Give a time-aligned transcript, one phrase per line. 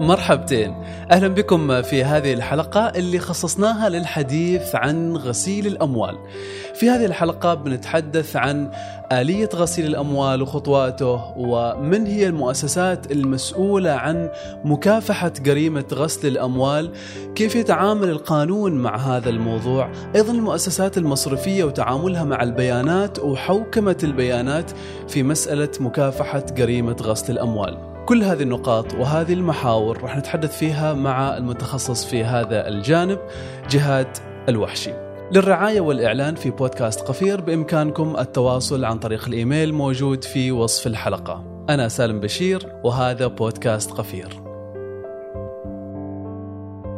[0.00, 0.74] مرحبتين
[1.10, 6.18] أهلا بكم في هذه الحلقة اللي خصصناها للحديث عن غسيل الأموال.
[6.74, 8.70] في هذه الحلقة بنتحدث عن
[9.12, 14.30] آلية غسيل الأموال وخطواته ومن هي المؤسسات المسؤولة عن
[14.64, 16.90] مكافحة جريمة غسل الأموال،
[17.34, 24.70] كيف يتعامل القانون مع هذا الموضوع، أيضا المؤسسات المصرفية وتعاملها مع البيانات وحوكمة البيانات
[25.08, 27.85] في مسألة مكافحة جريمة غسل الأموال.
[28.06, 33.18] كل هذه النقاط وهذه المحاور راح نتحدث فيها مع المتخصص في هذا الجانب
[33.70, 34.06] جهاد
[34.48, 34.90] الوحشي.
[35.32, 41.64] للرعاية والإعلان في بودكاست قفير بإمكانكم التواصل عن طريق الإيميل موجود في وصف الحلقة.
[41.68, 44.28] أنا سالم بشير وهذا بودكاست قفير.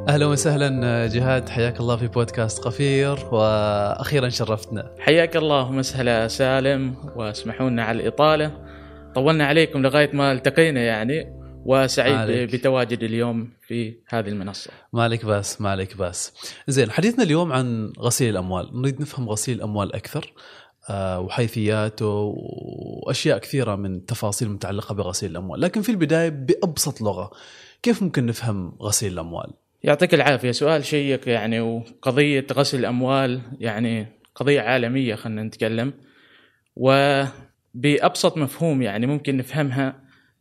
[0.09, 4.91] أهلا وسهلا جهاد حياك الله في بودكاست قفير وأخيرا شرفتنا.
[4.99, 8.69] حياك الله ومسهلا سالم واسمحوا لنا على الإطالة.
[9.15, 12.53] طولنا عليكم لغاية ما التقينا يعني وسعيد مالك.
[12.55, 14.71] بتواجد اليوم في هذه المنصة.
[14.93, 16.33] مالك باس مالك باس.
[16.69, 20.33] زين حديثنا اليوم عن غسيل الأموال، نريد نفهم غسيل الأموال أكثر
[20.91, 22.35] آه، وحيثياته
[23.07, 27.31] وأشياء كثيرة من التفاصيل المتعلقه بغسيل الأموال، لكن في البداية بأبسط لغة
[27.83, 34.61] كيف ممكن نفهم غسيل الأموال؟ يعطيك العافية، سؤال شيق يعني وقضية غسل الأموال يعني قضية
[34.61, 35.93] عالمية خلينا نتكلم
[36.77, 37.23] و
[37.79, 40.01] بأبسط مفهوم يعني ممكن نفهمها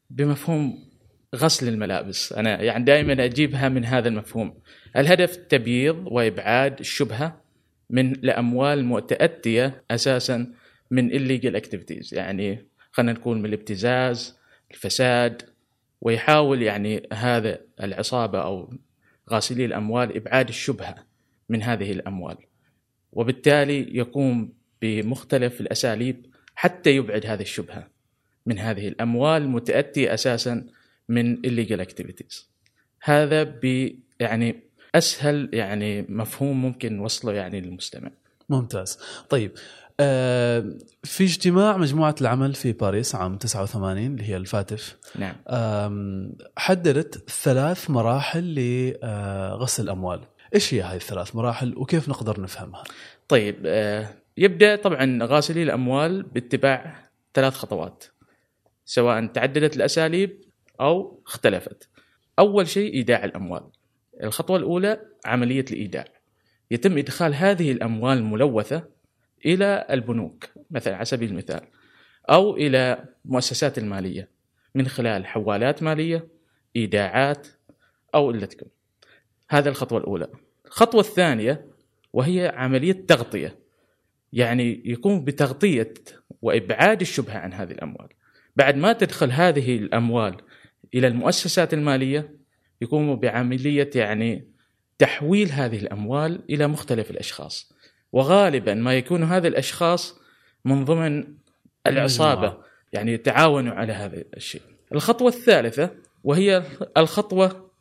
[0.09, 0.87] بمفهوم
[1.35, 2.33] غسل الملابس.
[2.33, 4.59] أنا يعني دائما أجيبها من هذا المفهوم.
[4.95, 7.41] الهدف تبييض وإبعاد الشبهة
[7.89, 10.53] من الاموال متأتية أساسا
[10.91, 12.13] من illegal activities.
[12.13, 14.37] يعني خلينا نقول من الابتزاز
[14.71, 15.41] الفساد
[16.01, 18.73] ويحاول يعني هذا العصابة أو
[19.29, 20.95] غاسلي الأموال إبعاد الشبهة
[21.49, 22.37] من هذه الأموال.
[23.11, 26.25] وبالتالي يقوم بمختلف الأساليب
[26.59, 27.87] حتى يبعد هذه الشبهة
[28.45, 30.65] من هذه الأموال المتاتيه أساسا
[31.09, 32.43] من illegal activities.
[33.01, 34.63] هذا ب يعني
[34.95, 38.11] أسهل يعني مفهوم ممكن وصله يعني للمستمع.
[38.49, 38.99] ممتاز.
[39.29, 39.51] طيب
[39.99, 44.97] آه في اجتماع مجموعة العمل في باريس عام 89 اللي هي الفاتف.
[45.15, 45.35] نعم.
[46.57, 50.21] حددت ثلاث مراحل لغسل الأموال.
[50.55, 52.83] إيش هي هذه الثلاث مراحل وكيف نقدر نفهمها؟
[53.27, 58.03] طيب آه يبدأ طبعا غاسلي الأموال باتباع ثلاث خطوات
[58.85, 60.41] سواء تعددت الأساليب
[60.81, 61.89] أو اختلفت.
[62.39, 63.63] أول شيء إيداع الأموال.
[64.23, 66.05] الخطوة الأولى عملية الإيداع.
[66.71, 68.83] يتم إدخال هذه الأموال الملوثة
[69.45, 71.61] إلى البنوك مثلا على سبيل المثال
[72.29, 74.29] أو إلى مؤسسات المالية
[74.75, 76.27] من خلال حوالات مالية،
[76.75, 77.47] إيداعات
[78.15, 78.69] أو إلا تكون.
[79.49, 80.27] هذا الخطوة الأولى.
[80.65, 81.65] الخطوة الثانية
[82.13, 83.66] وهي عملية تغطية
[84.33, 85.93] يعني يقوم بتغطية
[86.41, 88.07] وإبعاد الشبهة عن هذه الأموال.
[88.55, 90.35] بعد ما تدخل هذه الأموال
[90.93, 92.35] إلى المؤسسات المالية
[92.81, 94.47] يقوموا بعملية يعني
[94.97, 97.73] تحويل هذه الأموال إلى مختلف الأشخاص.
[98.11, 100.19] وغالبا ما يكون هذا الأشخاص
[100.65, 101.23] من ضمن
[101.87, 102.57] العصابة
[102.93, 104.61] يعني يتعاونوا على هذا الشيء.
[104.93, 105.91] الخطوة الثالثة
[106.23, 106.63] وهي
[106.97, 107.71] الخطوة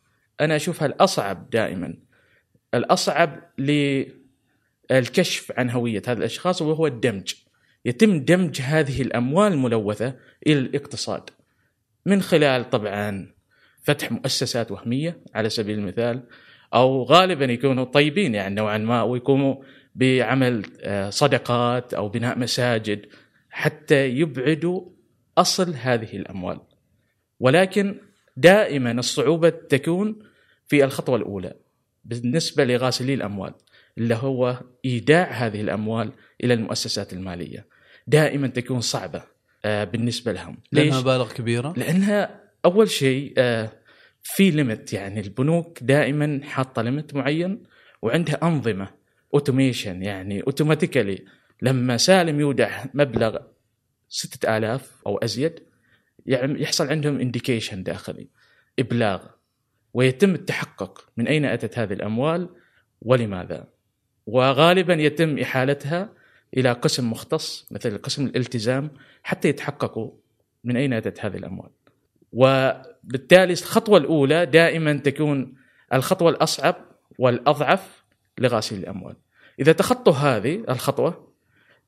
[0.40, 1.94] أنا أشوفها الأصعب دائما.
[2.74, 4.02] الأصعب ل
[4.90, 7.34] الكشف عن هوية هذه الأشخاص وهو الدمج.
[7.84, 10.14] يتم دمج هذه الأموال الملوثة
[10.46, 11.30] إلى الاقتصاد
[12.06, 13.34] من خلال طبعا
[13.82, 16.22] فتح مؤسسات وهمية على سبيل المثال
[16.74, 19.56] أو غالبا يكونوا طيبين يعني نوعا ما ويقوموا
[19.94, 23.06] بعمل آه، صدقات أو بناء مساجد
[23.50, 24.88] حتى يبعدوا
[25.38, 26.60] أصل هذه الأموال.
[27.40, 28.00] ولكن
[28.36, 30.18] دائما الصعوبة تكون
[30.68, 31.54] في الخطوة الأولى
[32.04, 33.54] بالنسبة لغاسلي الأموال.
[33.98, 36.12] اللي هو إيداع هذه الأموال
[36.44, 37.66] إلى المؤسسات المالية
[38.06, 39.22] دائما تكون صعبة
[39.64, 43.72] آه، بالنسبة لهم ليش؟ مبالغ كبيرة؟ لأنها أول شيء آه،
[44.22, 47.62] في limit يعني البنوك دائما حاطة limit معين
[48.02, 48.88] وعندها أنظمة
[49.34, 51.24] automation يعني automatically
[51.62, 53.38] لما سالم يودع مبلغ
[54.08, 55.62] 6000 أو أزيد
[56.26, 58.28] يعني يحصل عندهم indication داخلي
[58.78, 59.26] إبلاغ
[59.94, 62.48] ويتم التحقق من أين أتت هذه الأموال
[63.02, 63.68] ولماذا
[64.26, 66.08] وغالبا يتم إحالتها
[66.56, 68.90] إلى قسم مختص مثل قسم الالتزام
[69.22, 70.10] حتى يتحققوا
[70.64, 71.70] من أين أتت هذه الأموال.
[72.32, 75.54] وبالتالي الخطوة الأولى دائما تكون
[75.92, 76.76] الخطوة الأصعب
[77.18, 78.04] والأضعف
[78.38, 79.16] لغاسل الأموال.
[79.60, 81.32] إذا تخطوا هذه الخطوة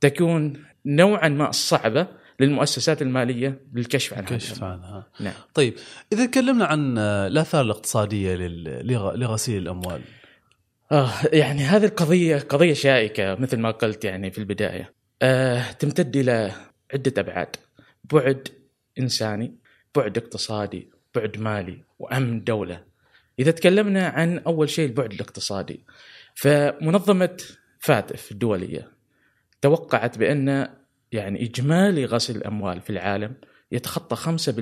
[0.01, 2.07] تكون نوعا ما صعبة
[2.41, 5.75] للمؤسسات المالية للكشف عنها الكشف عنها نعم طيب
[6.13, 8.37] إذا تكلمنا عن الآثار الاقتصادية
[9.15, 10.01] لغسيل الأموال
[10.93, 14.95] آه يعني هذه القضية قضية شائكة مثل ما قلت يعني في البداية.
[15.23, 16.53] آه تمتد إلى
[16.95, 17.57] عدة أبعاد.
[18.05, 18.49] بعد
[18.99, 19.55] إنساني
[19.95, 22.85] بعد اقتصادي بعد مالي وأمن دولة.
[23.39, 25.81] إذا تكلمنا عن أول شيء البعد الاقتصادي
[26.35, 27.37] فمنظمة
[27.79, 28.89] فاتف الدولية
[29.63, 30.69] توقعت بأن
[31.13, 33.35] يعني إجمالي غسل الأموال في العالم
[33.73, 34.59] يتخطى 5%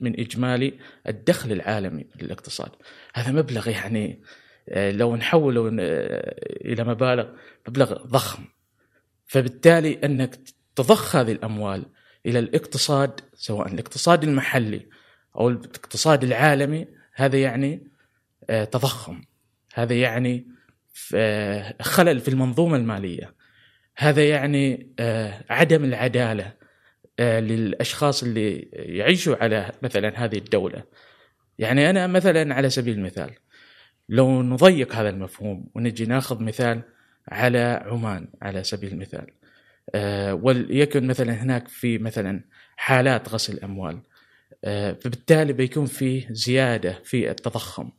[0.00, 0.78] من إجمالي
[1.08, 2.70] الدخل العالمي للاقتصاد.
[3.14, 4.20] هذا مبلغ يعني
[4.68, 6.34] لو نحوله آه،
[6.64, 7.28] إلى مبالغ
[7.68, 8.44] مبلغ ضخم.
[9.26, 10.38] فبالتالي أنك
[10.76, 11.86] تضخ هذه الأموال
[12.26, 14.86] إلى الاقتصاد سواء الاقتصاد المحلي
[15.36, 17.90] أو الاقتصاد العالمي هذا يعني
[18.50, 19.22] آه، تضخم.
[19.74, 20.46] هذا يعني
[21.80, 23.34] خلل في المنظومة المالية.
[23.96, 24.94] هذا يعني
[25.50, 26.52] عدم العدالة
[27.20, 30.84] للأشخاص اللي يعيشوا على مثلا هذه الدولة.
[31.58, 33.30] يعني أنا مثلا على سبيل المثال
[34.10, 36.82] لو نضيق هذا المفهوم ونجي ناخذ مثال
[37.28, 39.26] على عمان على سبيل المثال.
[39.94, 42.44] آه، وليكن مثلا هناك في مثلا
[42.76, 44.00] حالات غسل اموال
[44.64, 47.90] آه، فبالتالي بيكون في زيادة في التضخم.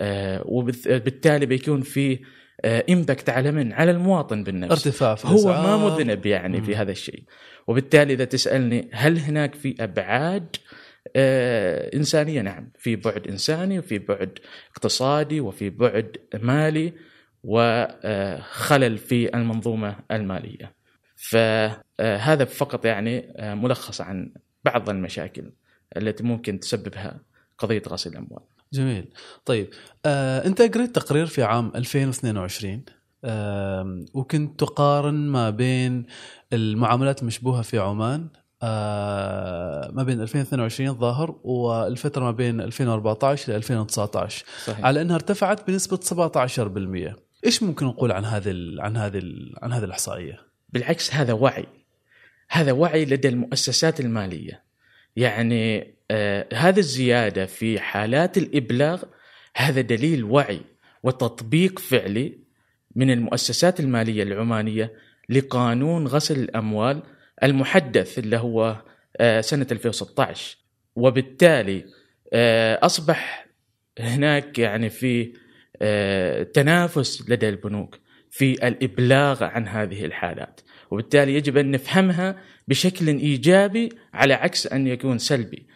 [0.00, 2.18] آه، وبالتالي بيكون في
[2.64, 4.86] امباكت على من؟ على المواطن بالنفس.
[4.86, 7.22] ارتفاع في هو ما مذنب يعني في هذا الشيء.
[7.66, 10.83] وبالتالي إذا تسألني هل هناك في أبعاد آه
[11.94, 12.70] إنسانية نعم.
[12.78, 14.38] في بعد إنساني وفي بعد
[14.70, 16.92] اقتصادي وفي بعد مالي
[17.44, 20.74] وخلل في المنظومة المالية.
[21.16, 24.32] فهذا فقط يعني آه، ملخص عن
[24.64, 25.52] بعض المشاكل
[25.96, 27.20] التي ممكن تسببها
[27.58, 28.42] قضية غسيل الأموال.
[28.72, 29.08] جميل.
[29.44, 29.70] طيب
[30.06, 32.84] آه، أنت قريت تقرير في عام 2022
[33.24, 36.06] آه، وكنت تقارن ما بين
[36.52, 38.43] المعاملات المشبوهة في عمان آه،
[39.92, 44.84] ما بين 2022 ظاهر والفترة ما بين 2014 ل 2019 صحيح.
[44.84, 47.16] على إنها ارتفعت بنسبة 17%
[47.46, 49.22] إيش ممكن نقول عن هذه عن هذه
[49.62, 50.38] عن هذه الإحصائية؟
[50.68, 51.66] بالعكس هذا وعي.
[52.50, 54.62] هذا وعي لدى المؤسسات المالية.
[55.16, 59.02] يعني آه هذه الزيادة في حالات الإبلاغ
[59.56, 60.60] هذا دليل وعي
[61.02, 62.38] وتطبيق فعلي
[62.96, 64.92] من المؤسسات المالية العمانية
[65.28, 67.02] لقانون غسل الأموال
[67.42, 68.82] المحدث اللي هو
[69.16, 70.56] آه، سنة 2016
[70.96, 71.84] وبالتالي
[72.32, 73.46] آه، أصبح
[73.98, 75.32] هناك يعني في
[75.82, 77.98] آه، تنافس لدى البنوك
[78.30, 80.60] في الإبلاغ عن هذه الحالات.
[80.90, 82.36] وبالتالي يجب أن نفهمها
[82.68, 85.66] بشكل إيجابي على عكس أن يكون سلبي.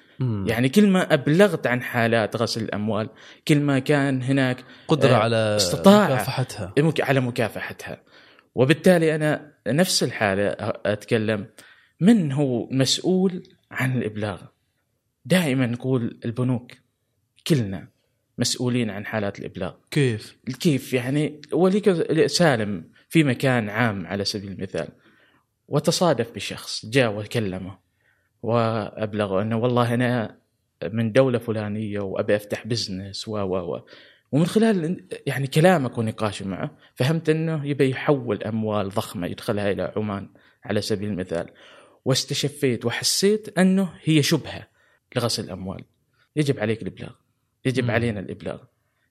[0.46, 3.08] يعني كل ما أبلغت عن حالات غسل الأموال
[3.48, 6.72] كل ما كان هناك قدرة على استطاعة مكافحتها.
[7.00, 8.02] على مكافحتها.
[8.54, 10.56] وبالتالي أنا نفس الحالة
[10.86, 11.46] أتكلم.
[12.00, 14.42] من هو مسؤول عن الإبلاغ؟
[15.24, 16.72] دائما نقول البنوك.
[17.46, 17.88] كلنا
[18.38, 19.74] مسؤولين عن حالات الإبلاغ.
[19.90, 21.92] كيف؟ كيف؟ يعني وليك
[22.26, 24.88] سالم في مكان عام على سبيل المثال
[25.68, 27.78] وتصادف بشخص جاء وكلمه
[28.42, 30.38] وأبلغه أنه والله أنا
[30.92, 33.86] من دولة فلانية وأبي أفتح بزنس و و و.
[34.32, 40.28] ومن خلال يعني كلامك ونقاشي معه فهمت إنه يبي يحول أموال ضخمة يدخلها إلى عمان
[40.64, 41.50] على سبيل المثال.
[42.04, 44.68] واستشفيت وحسيت إنه هي شبهة
[45.16, 45.84] لغسل الأموال.
[46.36, 47.10] يجب عليك الإبلاغ.
[47.64, 47.90] يجب م.
[47.90, 48.58] علينا الإبلاغ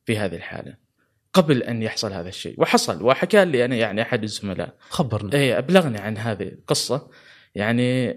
[0.05, 0.75] في هذه الحالة.
[1.33, 4.75] قبل أن يحصل هذا الشيء وحصل وحكى لي أنا يعني أحد الزملاء.
[4.79, 5.33] خبرنا.
[5.33, 7.09] اي أبلغني عن هذه القصة.
[7.55, 8.15] يعني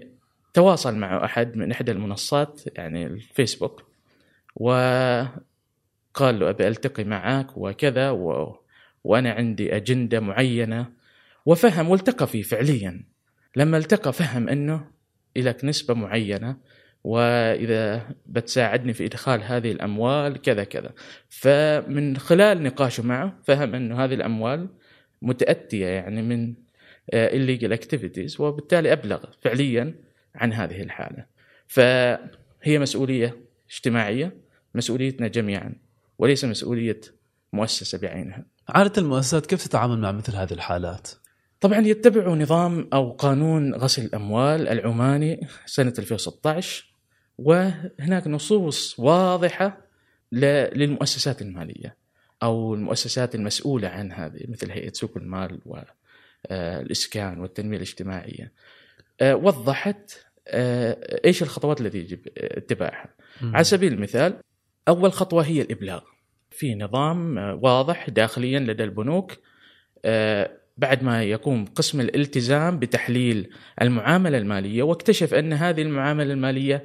[0.53, 3.83] تواصل معه أحد من إحدى المنصات يعني الفيسبوك.
[4.55, 4.71] و
[6.13, 8.55] قال له أبي ألتقي معك وكذا و...
[9.03, 10.91] وأنا عندي أجندة معينة.
[11.45, 13.03] وفهم والتقى فيه فعليا.
[13.55, 14.91] لما التقى فهم أنه
[15.35, 16.57] لك نسبة معينة
[17.03, 20.91] وإذا بتساعدني في إدخال هذه الأموال كذا كذا.
[21.29, 24.69] فمن خلال نقاشه معه فهم أنه هذه الأموال
[25.21, 26.53] متأتية يعني من
[27.13, 29.95] آه، illegal activities وبالتالي أبلغ فعليا
[30.35, 31.25] عن هذه الحالة.
[31.67, 33.37] فهي مسؤولية
[33.69, 34.37] اجتماعية
[34.75, 35.73] مسؤوليتنا جميعا.
[36.21, 37.01] وليس مسؤولية
[37.53, 38.45] مؤسسة بعينها.
[38.69, 41.09] عادة المؤسسات كيف تتعامل مع مثل هذه الحالات؟
[41.59, 46.85] طبعا يتبعوا نظام أو قانون غسل الأموال العماني سنة 2016
[47.37, 49.77] وهناك نصوص واضحة
[50.31, 51.97] للمؤسسات المالية
[52.43, 58.53] أو المؤسسات المسؤولة عن هذه مثل هيئة سوق المال والاسكان آه، والتنمية الاجتماعية.
[59.21, 60.11] آه، وضحت
[60.47, 63.09] آه، إيش الخطوات التي يجب اتباعها.
[63.41, 64.41] على سبيل المثال
[64.87, 66.01] أول خطوة هي الإبلاغ.
[66.51, 69.37] في نظام واضح داخليا لدى البنوك
[70.77, 73.49] بعد ما يقوم قسم الالتزام بتحليل
[73.81, 76.83] المعاملة المالية واكتشف أن هذه المعاملة المالية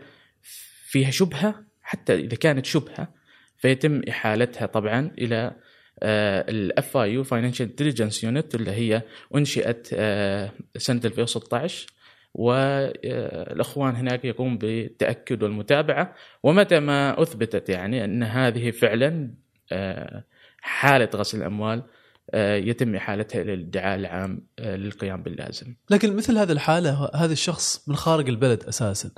[0.87, 3.09] فيها شبهة حتى إذا كانت شبهة
[3.57, 5.57] فيتم إحالتها طبعا إلى
[6.03, 9.03] ال FIU financial intelligence unit اللي هي
[9.35, 11.87] أنشئت آه، سنة 2016
[12.37, 19.31] والأخوان هناك يقوم بالتاكد والمتابعة ومتى ما أثبتت يعني أن هذه فعلا
[19.73, 20.25] آه،
[20.61, 21.83] حالة غسل الأموال
[22.31, 25.75] آه، يتم إحالتها إلى الادعاء العام آه، للقيام باللازم.
[25.91, 29.11] لكن مثل هذه الحالة هذا الشخص من خارج البلد أساسا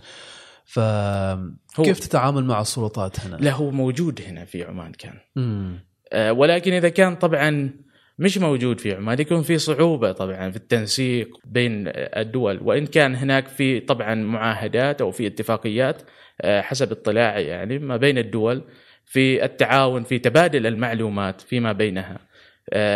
[0.64, 5.78] فكيف تتعامل مع السلطات هنا؟ لا هو موجود هنا في عمان كان مم.
[6.14, 7.70] ولكن إذا كان طبعا
[8.18, 12.60] مش موجود في عمان يكون في صعوبة طبعا في التنسيق بين الدول.
[12.62, 16.02] وإن كان هناك في طبعا معاهدات أو في اتفاقيات
[16.44, 18.64] حسب اطلاعي يعني ما بين الدول
[19.04, 22.18] في التعاون في تبادل المعلومات فيما بينها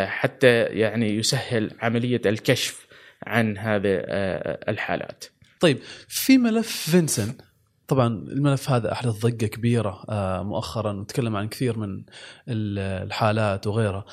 [0.07, 2.87] حتى يعني يسهل عملية الكشف
[3.27, 4.03] عن هذه
[4.69, 5.25] الحالات.
[5.61, 7.35] طيب في ملف فينسن
[7.89, 10.05] طبعا الملف هذا أحدث ضجة كبيرة
[10.43, 12.03] مؤخرا وتكلم عن كثير من
[12.49, 14.05] الحالات وغيرها.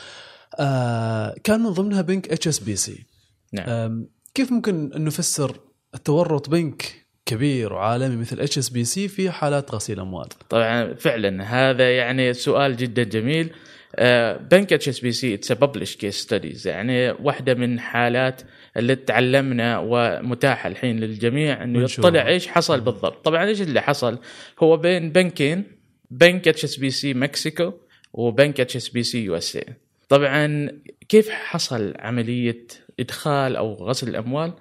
[0.60, 3.06] آه كان من ضمنها بنك HSBC
[3.54, 4.08] نعم.
[4.34, 5.60] كيف ممكن أن نفسر
[5.96, 12.78] التورط بنك كبير وعالمي مثل HSBC في حالات غسيل أموال؟ طبعا فعلا هذا يعني سؤال
[12.78, 13.54] جدا جميل.
[13.96, 18.42] آه، بنك HSBC it's published case studies يعني واحدة من حالات
[18.78, 23.26] اللي تعلمنا ومتاحة الحين للجميع إنه يطلع إيش حصل بالضبط.
[23.26, 24.20] طبعا إيش اللي حصل؟
[24.60, 25.64] هو بين بنكين
[26.12, 27.74] بنك HSBC Mexico
[28.14, 29.66] وبنك اتش اس بي سي يو اس اي
[30.10, 30.70] طبعا
[31.10, 32.68] كيف حصل عملية
[33.00, 34.54] إدخال أو غسل الأموال؟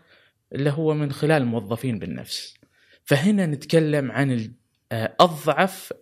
[0.52, 2.58] اللي هو من خلال الموظفين بالنفس.
[3.04, 4.52] فهنا نتكلم عن
[4.92, 5.92] آه، أضعف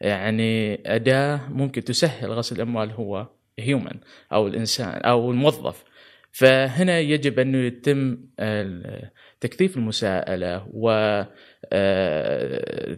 [0.00, 4.00] يعني أداة ممكن تسهل غسل الأموال هو human
[4.32, 5.84] أو الإنسان أو الموظف.
[6.32, 8.18] فهنا يجب انه يتم
[9.40, 11.34] تكثيف المساءلة وتثقيف
[11.76, 12.96] آه،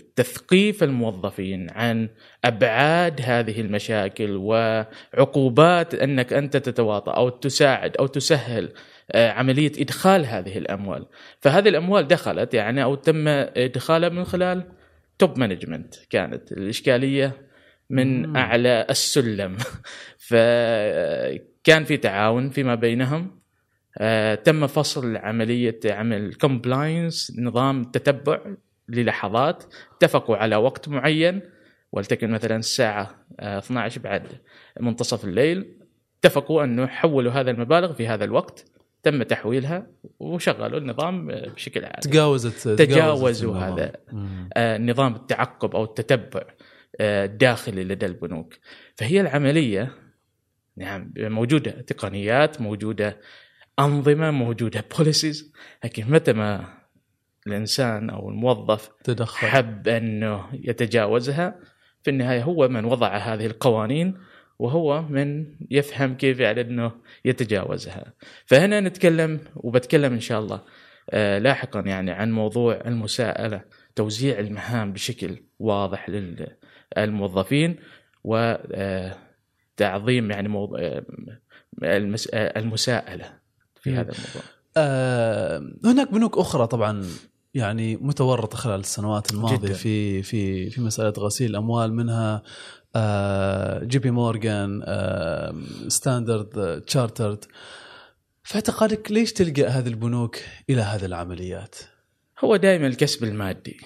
[0.83, 2.09] الموظفين عن
[2.45, 8.73] أبعاد هذه المشاكل وعقوبات أنك أنت تتواطأ أو تساعد أو تسهل
[9.13, 11.07] آه، عملية إدخال هذه الأموال.
[11.41, 14.65] فهذه الأموال دخلت يعني أو تم إدخالها من خلال
[15.19, 16.53] توب مانجمنت كانت.
[16.53, 17.33] الإشكالية
[17.91, 19.57] من أعلى السلم.
[20.29, 23.41] فكان في تعاون فيما بينهم
[23.99, 28.41] آه، تم فصل عملية عمل كومبلاينس نظام تتبع
[28.89, 29.65] للحظات
[29.97, 31.41] اتفقوا على وقت معين
[31.93, 34.27] ولتكن مثلا الساعة 12 آه، بعد
[34.81, 35.79] منتصف الليل
[36.19, 38.65] اتفقوا أنه يحولوا هذا المبالغ في هذا الوقت
[39.03, 39.87] تم تحويلها
[40.19, 43.93] وشغلوا النظام بشكل عادي تجاوزت تجاوزوا هذا
[44.57, 46.43] آه نظام التعقب أو التتبع
[47.01, 48.55] آه داخلي لدى البنوك.
[48.97, 49.93] فهي العملية
[50.77, 53.21] نعم موجودة تقنيات موجودة
[53.79, 55.53] أنظمة موجودة بوليسيز
[55.85, 56.65] لكن متى ما
[57.47, 59.47] الإنسان أو الموظف تدخل.
[59.47, 61.59] حب أنه يتجاوزها
[62.03, 64.19] في النهاية هو من وضع هذه القوانين
[64.59, 66.93] وهو من يفهم كيف يعني أنه
[67.25, 68.13] يتجاوزها.
[68.47, 70.61] فهنا نتكلم وبتكلم إن شاء الله
[71.11, 73.63] آه، لاحقا يعني عن موضوع المساءلة
[73.95, 76.11] توزيع المهام بشكل واضح
[76.97, 77.77] للموظفين
[78.25, 79.11] وتعظيم
[80.31, 81.05] يعني موضوع آه،
[82.57, 83.39] المساءلة
[83.81, 84.43] في هذا الموضوع.
[84.77, 87.05] آه هناك بنوك أخرى طبعا
[87.57, 89.73] يعني متورطة خلال السنوات الماضية جداً.
[89.73, 92.43] في في في مسألة غسيل الأموال منها
[92.97, 94.83] آه، JP Morgan
[95.89, 97.45] Standard Chartered
[98.45, 100.39] في اعتقادك ليش تلجأ هذه البنوك
[100.71, 101.77] إلى هذه العمليات؟
[102.39, 103.77] هو دائما الكسب المادي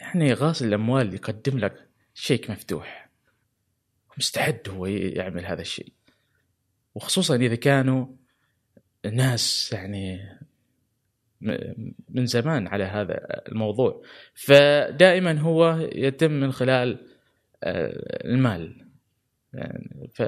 [0.00, 3.10] يعني غاسل الأموال يقدم لك شيك مفتوح
[4.18, 5.92] مستعد هو يعمل هذا الشيء
[6.94, 8.06] وخصوصا إذا كانوا
[9.12, 10.18] ناس يعني
[12.08, 14.02] من زمان على هذا الموضوع.
[14.34, 17.06] فدائما هو يتم من خلال
[17.64, 18.86] آه، المال.
[19.54, 20.22] يعني ف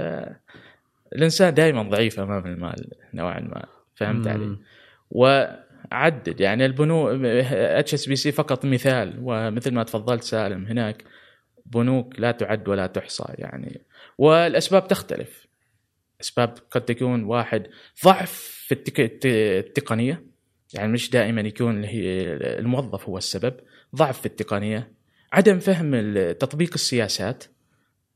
[1.17, 3.65] الإنسان دائما ضعيف أمام المال نوعا ما.
[3.95, 4.57] فهمت علي؟
[5.11, 11.05] وعدد يعني البنوك HSBC فقط مثال ومثل ما تفضلت سالم هناك
[11.67, 13.81] بنوك لا تعد ولا تحصى يعني.
[14.19, 15.47] والأسباب تختلف.
[16.21, 17.67] أسباب قد تكون واحد
[18.05, 18.33] ضعف
[18.69, 18.75] في
[19.59, 20.32] التقنية.
[20.75, 23.55] يعني مش دائما يكون الموظف هو السبب
[23.97, 24.93] ضعف في التقنية
[25.33, 27.45] عدم فهم تطبيق السياسات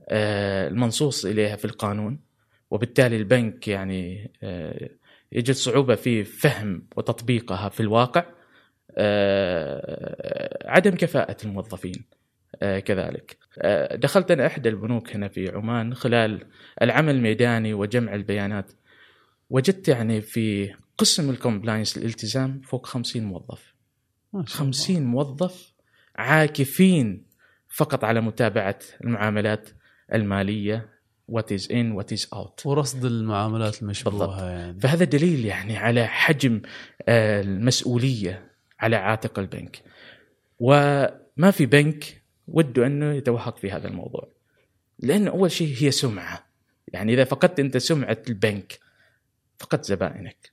[0.08, 2.20] آه، المنصوص إليها في القانون
[2.70, 4.90] وبالتالي البنك يعني آه،
[5.32, 8.25] يجد صعوبة في فهم وتطبيقها في الواقع
[8.98, 12.04] آه، عدم كفاءة الموظفين
[12.60, 13.36] كذلك.
[13.92, 16.46] دخلت أنا إحدى البنوك هنا في عمان خلال
[16.82, 18.72] العمل الميداني وجمع البيانات.
[19.50, 23.74] وجدت يعني في قسم الكومبلاينس الالتزام فوق 50 موظف.
[24.46, 25.72] 50 موظف
[26.16, 27.26] عاكفين
[27.68, 29.68] فقط على متابعة المعاملات
[30.12, 30.96] المالية.
[31.28, 34.80] what is in what is out ورصد المعاملات المشبوهة يعني.
[34.80, 36.60] فهذا دليل يعني على حجم
[37.08, 38.50] آه، المسؤولية
[38.80, 39.82] على عاتق البنك.
[40.60, 44.28] وما في بنك وده أنه يتوهق في هذا الموضوع.
[44.98, 46.46] لأنه أول شيء هي سمعة.
[46.88, 48.78] يعني إذا فقدت أنت سمعة البنك
[49.58, 50.52] فقدت زبائنك.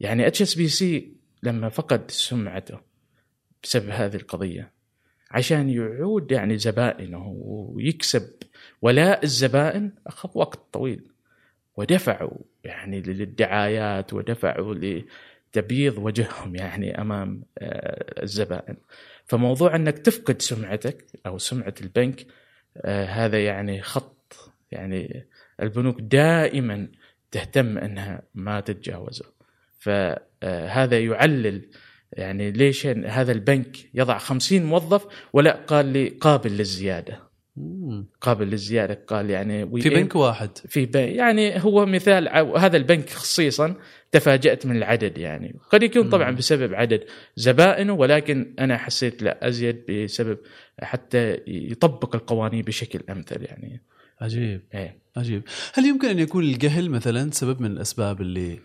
[0.00, 2.80] يعني HSBC لما فقد سمعته
[3.62, 4.72] بسبب هذه القضية
[5.30, 8.30] عشان يعود يعني زبائنه ويكسب
[8.82, 11.08] ولاء الزبائن أخذ وقت طويل.
[11.76, 18.76] ودفعوا يعني للدعايات ودفعوا لتبييض وجههم يعني أمام آه، الزبائن.
[19.26, 22.26] فموضوع أنك تفقد سمعتك أو سمعة البنك
[22.76, 25.26] آه، هذا يعني خط يعني
[25.62, 26.88] البنوك دائما
[27.32, 29.24] تهتم انها ما تتجاوزه.
[29.78, 31.68] فهذا يعلل
[32.12, 37.32] يعني ليش هذا البنك يضع خمسين موظف ولا قال لي قابل للزيادة؟
[38.20, 40.58] قابل للزيادة قال يعني في بنك واحد.
[40.58, 43.74] في بنك يعني هو مثال هذا البنك خصيصا
[44.12, 47.04] تفاجأت من العدد يعني قد يكون طبعا بسبب عدد
[47.36, 50.38] زبائنه ولكن أنا حسيت لا أزيد بسبب
[50.82, 53.82] حتى يطبق القوانين بشكل أمثل يعني
[54.22, 54.60] عجيب.
[54.74, 55.02] إيه.
[55.16, 55.42] عجيب.
[55.74, 58.60] هل يمكن أن يكون الجهل مثلا سبب من الأسباب اللي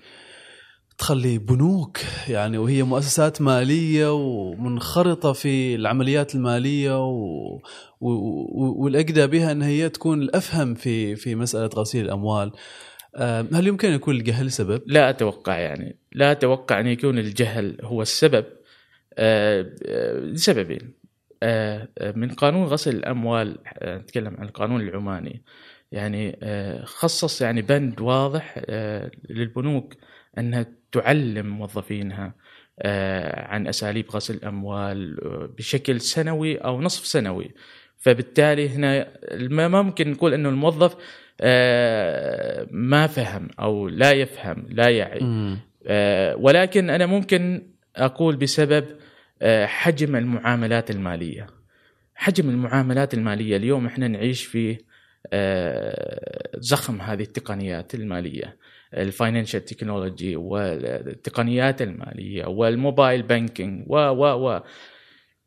[0.97, 1.99] تخلي بنوك
[2.29, 7.13] يعني وهي مؤسسات مالية ومنخرطة في العمليات المالية و...
[8.01, 8.09] و...
[8.83, 12.51] والأجدى بها أن هي تكون الأفهم في في مسألة غسيل الأموال
[13.53, 18.01] هل يمكن أن يكون الجهل سبب؟ لا أتوقع يعني لا أتوقع أن يكون الجهل هو
[18.01, 18.45] السبب
[19.17, 20.81] آه، آه، لسببين.
[20.81, 21.06] آه،
[22.15, 25.43] من قانون غسل الأموال نتكلم عن القانون العماني.
[25.91, 26.39] يعني
[26.83, 28.59] خصص يعني بند واضح
[29.29, 29.93] للبنوك
[30.37, 32.33] أنها تعلم موظفينها
[32.79, 37.51] آه، عن أساليب غسل الأموال آه، بشكل سنوي أو نصف سنوي.
[37.97, 40.95] فبالتالي هنا ما ممكن نقول إنه الموظف
[41.41, 45.19] آه، ما فهم أو لا يفهم لا يعي.
[46.35, 48.85] ولكن أنا ممكن أقول بسبب
[49.65, 51.47] حجم المعاملات المالية.
[52.15, 54.77] حجم المعاملات المالية اليوم إحنا نعيش في
[56.55, 58.57] زخم هذه التقنيات المالية.
[58.93, 64.63] ال financial technology والتقنيات المالية وال mobile banking و و و.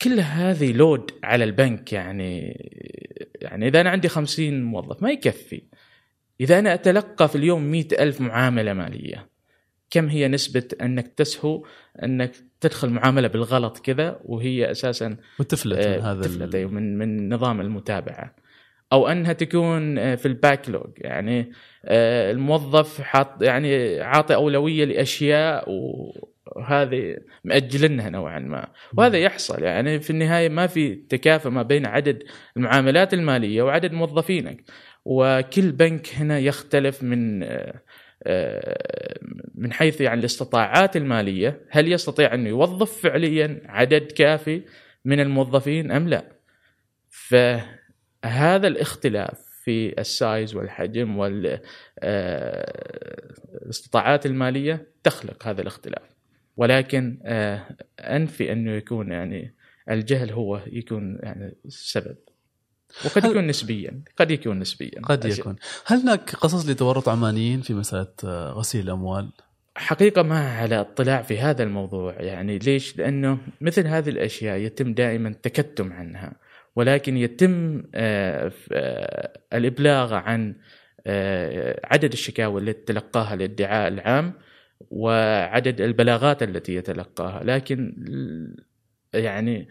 [0.02, 2.40] كل هذه load على البنك يعني
[3.40, 5.62] يعني إذا أنا عندي خمسين موظف ما يكفي.
[6.40, 9.29] إذا أنا أتلقى في اليوم مئة ألف معاملة مالية
[9.90, 11.66] كم هي نسبة أنك تسهو
[12.02, 17.34] أنك تدخل معاملة بالغلط كذا وهي أساسا وتفلت من آه، هذا تفلت أيوة، من من
[17.34, 18.34] نظام المتابعة.
[18.92, 21.52] أو أنها تكون آه، في الباك يعني
[21.84, 28.68] آه، الموظف حاط يعني عاطي أولوية لأشياء وهذه مأجلنها نوعا ما.
[28.96, 32.22] وهذا يحصل يعني في النهاية ما في تكافؤ ما بين عدد
[32.56, 34.64] المعاملات المالية وعدد موظفينك.
[35.04, 37.42] وكل بنك هنا يختلف من
[39.54, 44.62] من حيث يعني الاستطاعات المالية هل يستطيع انه يوظف فعليا عدد كافي
[45.04, 46.24] من الموظفين أم لا؟
[47.08, 47.34] ف
[48.24, 51.76] هذا الاختلاف في السايز والحجم والاستطاعات
[54.26, 56.16] آه، المالية تخلق هذا الاختلاف
[56.56, 59.54] ولكن آه، أنفي أنه يكون يعني
[59.90, 62.16] الجهل هو يكون يعني السبب
[63.04, 65.00] وقد يكون نسبيا قد يكون نسبيا.
[65.02, 65.56] قد يكون.
[65.86, 69.30] هل هناك قصص لتورط عمانيين في مسألة آه، غسيل الأموال؟
[69.76, 75.34] حقيقة ما على اطلاع في هذا الموضوع يعني ليش؟ لأنه مثل هذه الأشياء يتم دائما
[75.42, 76.32] تكتم عنها
[76.76, 80.54] ولكن يتم آه، آه، الإبلاغ عن
[81.84, 84.32] عدد الشكاوى التي تلقاها الادعاء العام
[84.90, 87.44] وعدد البلاغات التي يتلقاها.
[87.44, 87.94] لكن
[89.14, 89.68] يعني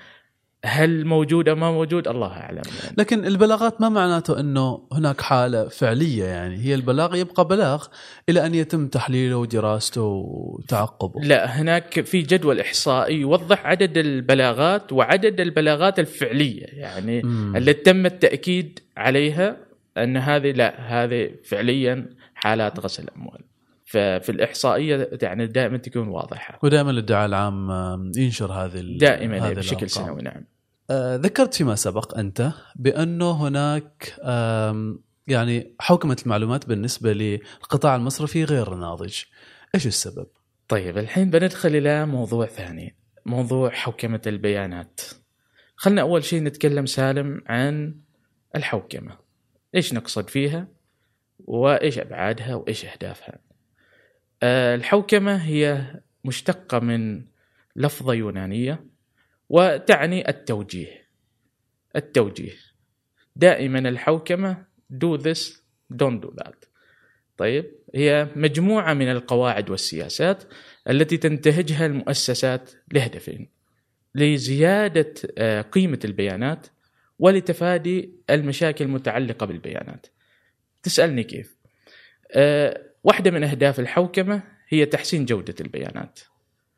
[0.65, 2.95] هل موجود أو ما موجود الله أعلم يعني.
[2.97, 7.85] لكن البلاغات ما معناته إنه هناك حالة فعلية يعني هي البلاغ يبقى بلاغ
[8.29, 15.39] إلى أن يتم تحليله ودراسته وتعقبه لا هناك في جدول إحصائي يوضح عدد البلاغات وعدد
[15.39, 17.55] البلاغات الفعلية يعني مم.
[17.55, 19.57] التي تم التأكيد عليها
[19.97, 23.48] أن هذه لا هذه فعليا حالات غسل اموال
[23.89, 26.59] ففي الإحصائية يعني دائما تكون واضحة.
[26.63, 27.71] ودائما الادعاء العام
[28.17, 30.45] ينشر هذه دائما هذه بشكل سنوي نعم.
[30.89, 34.15] آه ذكرت فيما سبق أنت بأنه هناك
[35.27, 39.21] يعني حوكمة المعلومات بالنسبة للقطاع المصرفي غير ناضج.
[39.75, 40.27] إيش السبب؟
[40.67, 45.01] طيب الحين بندخل إلى موضوع ثاني موضوع حوكمة البيانات.
[45.75, 47.95] خلنا أول شيء نتكلم سالم عن
[48.55, 49.17] الحوكمة.
[49.75, 50.67] إيش نقصد فيها؟
[51.39, 53.48] وإيش أبعادها؟ وإيش أهدافها؟
[54.43, 57.25] الحوكمة هي مشتقة من
[57.75, 58.85] لفظة يونانية
[59.49, 61.07] وتعني التوجيه
[61.95, 62.53] التوجيه
[63.35, 65.39] دائما الحوكمة do this
[65.93, 66.69] don't do that
[67.37, 70.43] طيب هي مجموعة من القواعد والسياسات
[70.89, 73.49] التي تنتهجها المؤسسات لهدفين
[74.15, 76.67] لزيادة آه، قيمة البيانات
[77.19, 80.07] ولتفادي المشاكل المتعلقة بالبيانات.
[80.83, 81.57] تسألني كيف؟
[82.99, 86.19] آه، واحدة من أهداف الحوكمة هي تحسين جودة البيانات.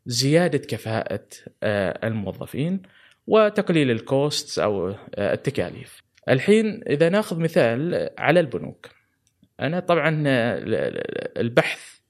[0.06, 1.28] زيادة كفاءة
[1.64, 2.82] آه، الموظفين
[3.28, 6.02] وتقليل الكوست أو التكاليف.
[6.30, 8.90] الحين إذا ناخذ مثال على البنوك.
[9.60, 10.24] أنا طبعا
[11.38, 12.02] البحث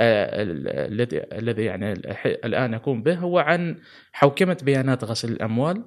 [0.00, 1.92] الذي الذي يعني
[2.26, 3.76] الآن أقوم به هو عن
[4.12, 5.84] حوكمة بيانات غسل الأموال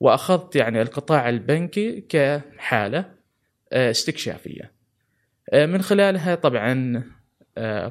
[0.00, 3.14] وأخذت يعني القطاع البنكي كحالة
[3.72, 4.72] آه، استكشافية.
[5.52, 7.21] آه، من خلالها طبعا آه،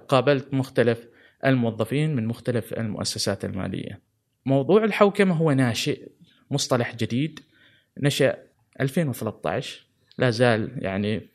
[0.08, 1.08] قابلت مختلف
[1.46, 4.00] الموظفين من مختلف المؤسسات المالية.
[4.46, 6.08] موضوع الحوكمة هو ناشئ
[6.52, 7.40] مصطلح جديد
[7.98, 8.38] نشأ
[8.82, 9.86] 2013
[10.18, 11.28] لا زال يعني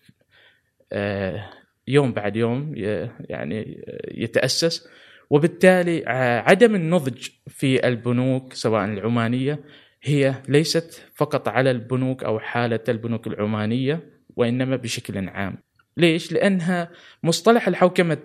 [1.88, 2.72] يوم بعد يوم
[3.20, 4.88] يعني يتأسس
[5.30, 6.02] وبالتالي
[6.46, 9.60] عدم النضج في البنوك سواء العمانية
[10.02, 15.58] هي ليست فقط على البنوك أو حالة البنوك العمانية وإنما بشكل عام.
[15.96, 16.90] ليش؟ لأنها
[17.22, 18.18] مصطلح الحوكمة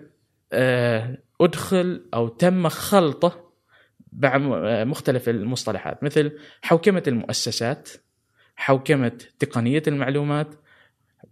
[0.52, 3.52] آه، أدخل أو تم خلطة
[4.12, 4.38] مع
[4.84, 7.88] مختلف المصطلحات مثل حوكمة المؤسسات،
[8.56, 10.54] حوكمة تقنية المعلومات،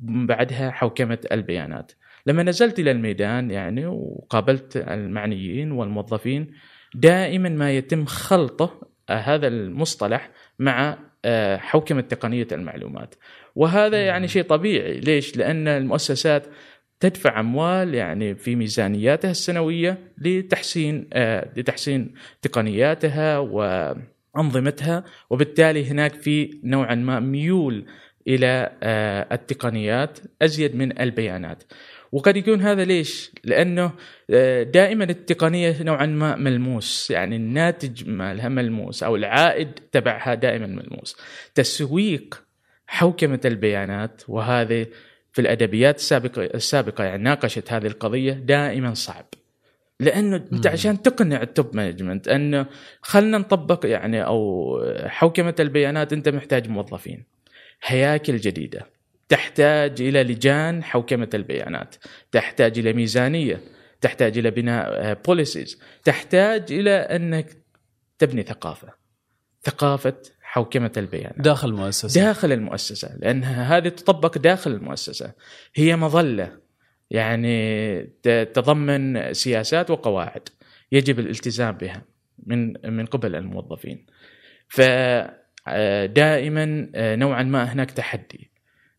[0.01, 1.93] بعدها حوكمة البيانات.
[2.27, 6.55] لما نزلت إلى الميدان يعني وقابلت المعنيين والموظفين
[6.95, 13.15] دائما ما يتم خلطة آه، هذا المصطلح مع آه، حوكمة تقنية المعلومات
[13.55, 16.47] وهذا يعني شيء طبيعي ليش لأن المؤسسات
[17.01, 26.95] تدفع أموال يعني في ميزانياتها السنوية لتحسين آه، لتحسين تقنياتها وأنظمتها وبالتالي هناك في نوعا
[26.95, 27.87] ما ميول
[28.29, 28.73] إلى
[29.33, 31.63] التقنيات أزيد من البيانات
[32.13, 33.93] وقد يكون هذا ليش؟ لأنه
[34.31, 41.17] آه، دائما التقنية نوعا ما ملموس يعني الناتج مالها ملموس أو العائد تبعها دائما ملموس.
[41.55, 42.45] تسويق
[42.91, 44.87] حوكمه البيانات وهذه
[45.33, 49.27] في الأدبيات السابقه السابقة يعني ناقشت هذه القضية دائما صعب.
[50.01, 52.67] لأنه انت عشان تقنع ال top management أنه
[53.01, 54.77] خلينا نطبق يعني أو
[55.07, 57.25] حوكمة البيانات أنت محتاج موظفين.
[57.83, 58.87] هياكل جديدة
[59.29, 61.95] تحتاج إلى لجان حوكمة البيانات،
[62.33, 63.61] تحتاج إلى ميزانية،
[64.01, 67.47] تحتاج إلى بناء بوليسيز، آه، تحتاج إلى أنك
[68.19, 68.89] تبني ثقافة.
[69.63, 70.15] ثقافة
[70.51, 72.25] حوكمة البيانات داخل المؤسسة.
[72.25, 75.33] داخل المؤسسة لأن هذه تطبق داخل المؤسسة.
[75.75, 76.59] هي مظلة
[77.11, 80.49] يعني تتضمن سياسات وقواعد
[80.93, 82.03] يجب الالتزام بها
[82.47, 84.07] من من قبل الموظفين.
[84.69, 85.77] فدائما
[86.97, 88.51] نوعا ما هناك تحدي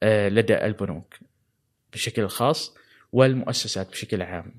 [0.03, 1.15] آه، لدى البنوك
[1.93, 2.75] بشكل خاص
[3.11, 4.55] والمؤسسات بشكل عام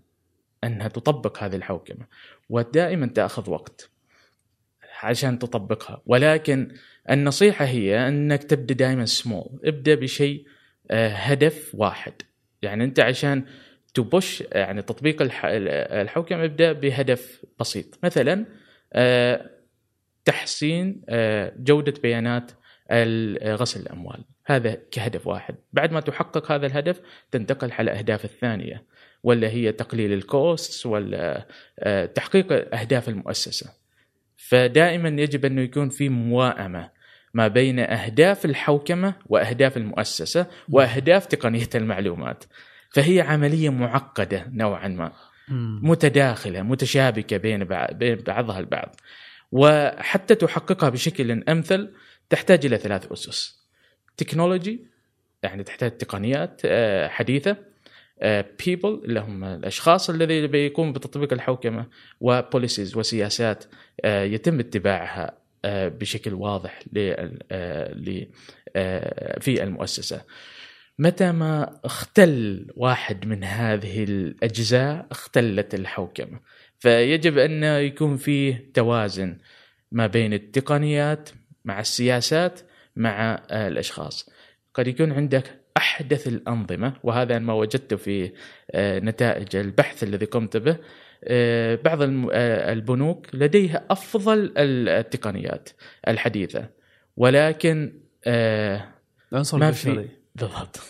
[0.64, 2.06] أنها تطبق هذه الحوكمة.
[2.48, 3.91] ودائما تأخذ وقت.
[5.02, 6.02] عشان تطبقها.
[6.06, 6.74] ولكن
[7.10, 10.46] النصيحة هي أنك تبدأ دائما سمول ابدأ بشيء
[10.90, 12.12] آه، هدف واحد.
[12.62, 13.44] يعني أنت عشان
[13.94, 17.98] تبش يعني تطبيق الحوكمه ابدأ بهدف بسيط.
[18.02, 18.46] مثلا
[18.92, 19.50] آه،
[20.24, 21.02] تحسين
[21.56, 22.52] جودة بيانات
[23.44, 24.24] غسل الأموال.
[24.46, 25.54] هذا كهدف واحد.
[25.72, 28.84] بعد ما تحقق هذا الهدف تنتقل على الاهداف الثانية
[29.22, 31.46] ولا هي تقليل الكوست ولا
[31.78, 33.70] آه، تحقيق أهداف المؤسسة.
[34.48, 36.90] فدائما يجب انه يكون في موائمة
[37.34, 42.44] ما بين أهداف الحوكمة وأهداف المؤسسة وأهداف تقنية المعلومات.
[42.90, 45.12] فهي عملية معقدة نوعا ما
[45.82, 47.64] متداخلة متشابكة بين
[48.14, 48.96] بعضها البعض.
[49.52, 51.94] وحتى تحققها بشكل أمثل
[52.30, 53.62] تحتاج إلى ثلاث أسس.
[54.16, 54.86] technology
[55.42, 57.56] يعني تحتاج تقنيات آه، حديثة.
[58.22, 61.86] people آه، اللي هم الأشخاص الذي بيقوم بتطبيق الحوكمة
[62.20, 63.64] و policies وسياسات
[64.04, 66.82] آه، يتم اتباعها بشكل واضح
[69.40, 70.22] في المؤسسة.
[70.98, 76.40] متى ما اختل واحد من هذه الأجزاء اختلت الحوكمة.
[76.78, 79.38] فيجب أن يكون فيه توازن
[79.92, 81.30] ما بين التقنيات
[81.64, 82.60] مع السياسات
[82.96, 84.30] مع آه، الأشخاص
[84.74, 88.32] قد يكون عندك أحدث الأنظمة وهذا ما وجدته في
[88.70, 90.76] آه، نتائج البحث الذي قمت به.
[91.24, 95.68] آه، بعض البنوك لديها أفضل التقنيات
[96.08, 96.68] الحديثة
[97.16, 97.92] ولكن
[99.52, 100.80] ما في بالضبط.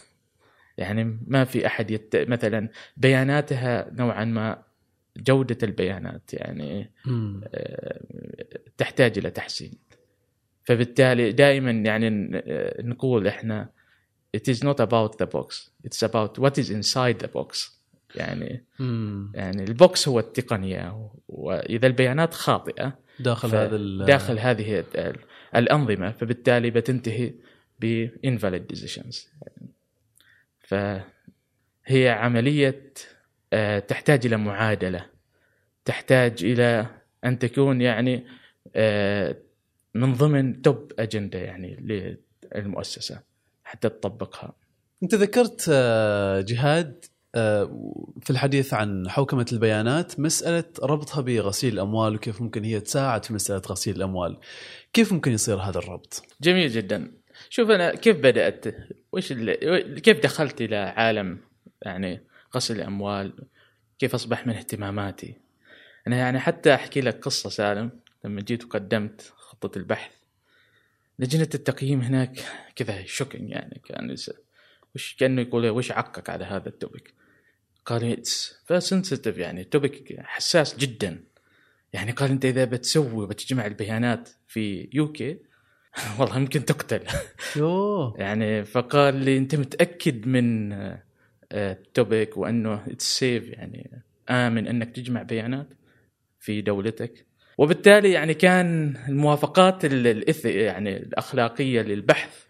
[0.78, 2.16] يعني ما في أحد يت...
[2.16, 4.62] مثلا بياناتها نوعا ما
[5.16, 6.90] جودة البيانات يعني
[8.76, 9.78] تحتاج إلى تحسين.
[10.64, 12.30] فبالتالي دائما يعني
[12.82, 13.68] نقول إحنا
[14.36, 15.70] it is not about the box.
[15.86, 17.70] It's about what is inside the box.
[18.16, 19.32] يعني مم.
[19.34, 21.10] يعني البوكس هو التقنية.
[21.28, 25.18] وإذا البيانات خاطئة داخل هذا داخل هذه ال-
[25.56, 27.32] الأنظمة فبالتالي بتنتهي
[27.80, 29.16] ب invalid decisions.
[30.60, 32.92] فهي عملية
[33.52, 35.06] آه، تحتاج إلى معادلة.
[35.84, 36.86] تحتاج إلى
[37.24, 38.26] أن تكون يعني
[38.76, 39.36] آه،
[39.94, 41.76] من ضمن توب اجنده يعني
[42.54, 43.20] للمؤسسة.
[43.72, 44.54] حتى تطبقها.
[45.02, 47.04] انت ذكرت آه، جهاد
[47.34, 47.64] آه،
[48.20, 53.62] في الحديث عن حوكمة البيانات مسألة ربطها بغسيل الأموال وكيف ممكن هي تساعد في مسألة
[53.66, 54.38] غسيل الأموال.
[54.92, 57.12] كيف ممكن يصير هذا الربط؟ جميل جدا.
[57.50, 58.64] شوف أنا كيف بدأت؟
[59.12, 59.32] وش
[60.02, 61.38] كيف دخلت إلى عالم
[61.82, 63.32] يعني غسل الأموال؟
[63.98, 65.34] كيف أصبح من اهتماماتي؟
[66.06, 67.90] أنا يعني حتى أحكي لك قصة سالم
[68.24, 70.21] لما جيت وقدمت خطة البحث.
[71.18, 72.44] لجنة التقييم هناك
[72.76, 74.16] كذا shocking يعني كان
[74.94, 77.14] وش كأنه يقول وش عقك على هذا ال topic
[77.86, 81.24] قال it's very sensitive يعني topic حساس جدا.
[81.92, 85.38] يعني قال أنت إذا بتسوي وبتجمع البيانات في UK
[86.18, 87.00] والله يمكن تقتل.
[87.56, 88.14] يوه.
[88.18, 90.72] يعني فقال لي أنت متأكد من
[91.52, 95.68] ال topic وأنه it's safe يعني آمن أنك تجمع بيانات
[96.40, 97.26] في دولتك؟
[97.58, 102.44] وبالتالي يعني كان الموافقات ال- ال eth- يعني الأخلاقية للبحث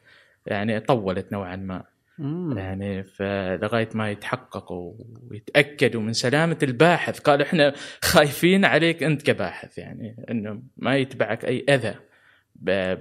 [0.46, 1.84] يعني طولت نوعا ما
[2.18, 2.58] مم.
[2.58, 4.94] يعني فلغاية ما يتحققوا
[5.30, 11.64] ويتأكدوا من سلامة الباحث قالوا إحنا خايفين عليك أنت كباحث يعني إنه ما يتبعك أي
[11.68, 11.94] أذى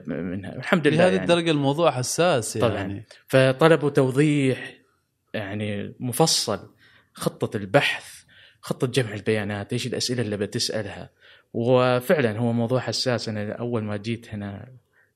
[0.08, 1.22] منها الحمد لله لهذه يعني.
[1.24, 2.74] الدرجة الموضوع حساس طبعاً.
[2.76, 4.74] يعني فطلبوا توضيح
[5.34, 6.76] يعني مفصل
[7.14, 8.22] خطة البحث
[8.62, 11.10] خطة جمع البيانات إيش الأسئلة اللي بتسألها
[11.54, 13.30] وفعلا هو موضوع حساس.
[13.30, 14.72] أنا أول ما جيت هنا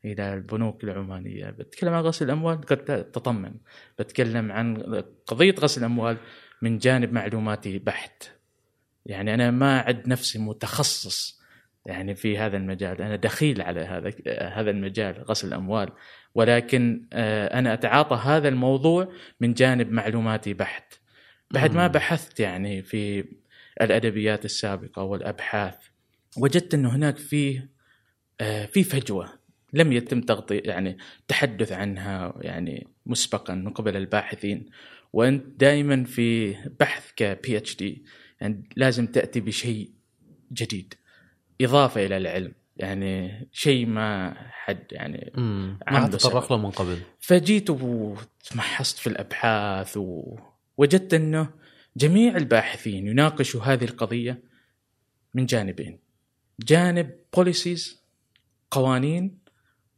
[0.06, 3.54] إلى البنوك العمانية بتكلم عن غسل الأموال قد تطمن.
[4.00, 4.78] بتكلم عن
[5.28, 6.18] قضية غسل الأموال
[6.62, 8.24] من جانب معلوماتي بحت.
[9.06, 11.42] يعني أنا ما أعد نفسي متخصص
[11.86, 13.02] يعني في هذا المجال.
[13.02, 14.14] أنا دخيل على هذا
[14.60, 15.90] هذا المجال غسل الأموال.
[16.36, 20.94] ولكن آه، أنا أتعاطى هذا الموضوع من جانب معلوماتي بحت.
[21.52, 21.88] بعد ما.
[21.88, 23.26] بحثت يعني في
[23.82, 25.76] الأدبيات السابقة والأبحاث
[26.38, 27.62] وجدت إنه هناك في
[28.42, 29.30] آه، في فجوة.
[29.74, 34.66] لم يتم تغطي يعني التحدث عنها يعني مسبقا من قبل الباحثين.
[35.14, 38.06] وأنت دائما في بحث كبي اتش دي
[38.42, 39.92] يعني لازم تأتي بشيء
[40.54, 40.94] جديد
[41.62, 42.54] إضافة إلى العلم.
[42.78, 45.32] يعني شيء ما حد يعني.
[45.92, 46.52] ما تطرق.
[46.52, 46.98] له من قبل.
[47.20, 51.50] فجيت وتمحصت في الأبحاث ووجدت إنه
[51.98, 54.44] جميع الباحثين يناقشوا هذه القضية
[55.34, 56.05] من جانبين.
[56.60, 58.04] جانب policies
[58.72, 59.38] قوانين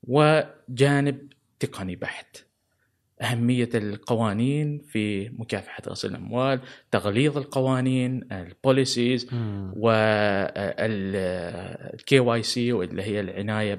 [0.04, 1.28] وجانب
[1.60, 2.38] تقني بحت
[3.22, 6.60] أهمية القوانين في مكافحة غسل الأموال
[6.91, 9.27] تغليظ القوانين ال policies.
[9.75, 10.49] وال
[12.19, 13.74] KYC واللي هي العناية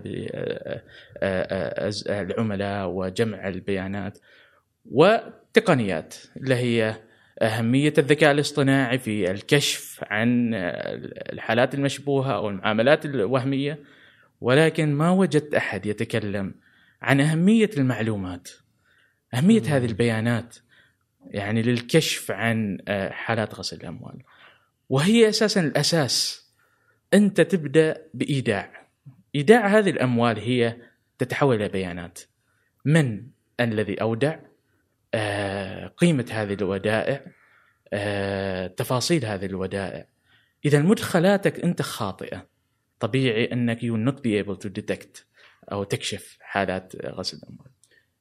[2.07, 4.19] بالعملاء وجمع البيانات
[4.85, 6.97] وتقنيات اللي هي
[7.42, 10.55] أهمية الذكاء الاصطناعي في الكشف عن
[11.33, 13.79] الحالات المشبوهة أو المعاملات الوهمية
[14.40, 16.55] ولكن ما وجدت أحد يتكلم
[17.03, 18.48] عن أهمية المعلومات.
[19.35, 19.66] أهمية مم.
[19.66, 20.57] هذه البيانات
[21.27, 24.22] يعني للكشف عن آه، حالات غسل الأموال.
[24.88, 26.48] وهي أساسا الأساس.
[27.14, 28.88] أنت تبدأ بإيداع.
[29.35, 30.77] إيداع هذه الأموال هي
[31.18, 32.18] تتحول إلى بيانات.
[32.85, 33.27] من
[33.61, 34.47] الذي أودع؟ آه،
[35.97, 37.25] قيمة هذه الودائع
[37.92, 40.09] آه، تفاصيل هذه الودائع.
[40.64, 42.49] إذا مدخلاتك أنت خاطئة.
[43.01, 45.23] طبيعي أنك you not be able to detect
[45.73, 47.71] أو تكشف حالات غسل الأموال.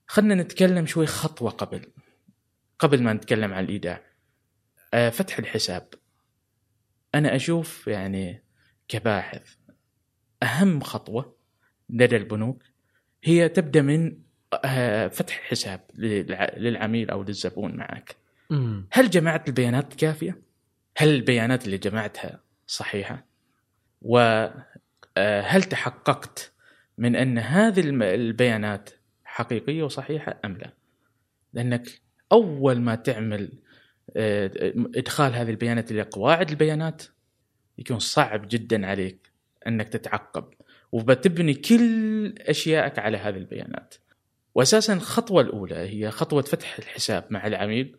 [0.07, 1.91] خلينا نتكلم شوي خطوة قبل
[2.79, 4.01] قبل ما نتكلم عن الإيداع.
[4.93, 5.87] آه، فتح الحساب.
[7.15, 8.43] أنا أشوف يعني
[8.87, 9.55] كباحث
[10.43, 11.37] أهم خطوة
[11.89, 12.63] لدى البنوك
[13.23, 14.26] هي تبدأ من آه،
[15.09, 18.15] فتح حساب للع- للعميل أو للزبون معك.
[18.49, 18.87] مم.
[18.91, 20.41] هل جمعت البيانات كافية؟
[20.97, 23.25] هل البيانات اللي جمعتها صحيحة؟
[24.01, 26.51] وهل تحققت
[26.97, 28.89] من أن هذه البيانات
[29.25, 30.73] حقيقية وصحيحة أم لا؟
[31.53, 33.51] لأنك أول ما تعمل
[34.17, 34.51] آه،
[34.95, 37.03] إدخال هذه البيانات إلى قواعد البيانات
[37.77, 39.31] يكون صعب جدا عليك
[39.67, 40.53] أنك تتعقب
[40.91, 43.95] وبتبني كل اشيائك على هذه البيانات.
[44.57, 47.95] واساسا الخطوة الأولى هي خطوة فتح الحساب مع العميل.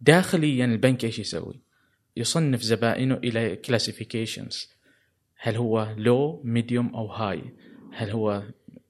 [0.00, 1.60] داخليا البنك إيش يسوي؟
[2.16, 4.70] يصنف زبائنه إلى classifications
[5.36, 7.42] هل هو low medium أو high
[7.92, 8.42] هل هو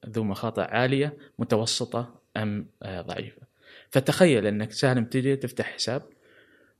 [0.09, 3.41] ذو مخاطر عالية متوسطة أم آه، ضعيفة؟
[3.89, 6.01] فتخيل أنك سالم تجي تفتح حساب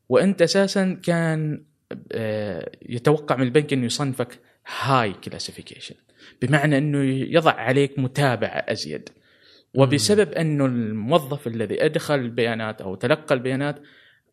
[0.10, 1.64] وأنت أساسا كان
[2.12, 4.40] آه، يتوقع من البنك إنه يصنفك
[4.80, 5.96] high classification
[6.42, 7.04] بمعنى إنه
[7.36, 9.10] يضع عليك متابعة أزيد.
[9.78, 13.82] وبسبب أنه الموظف الذي أدخل البيانات أو تلقى البيانات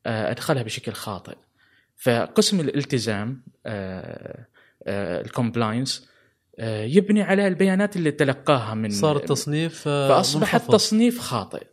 [0.06, 1.36] آه، أدخلها بشكل خاطئ.
[1.96, 3.42] فقسم الالتزام
[4.88, 6.08] ال compliance
[6.58, 10.70] يبني على البيانات اللي تلقاها من صار التصنيف آه، فأصبح منخفض.
[10.70, 11.66] التصنيف خاطئ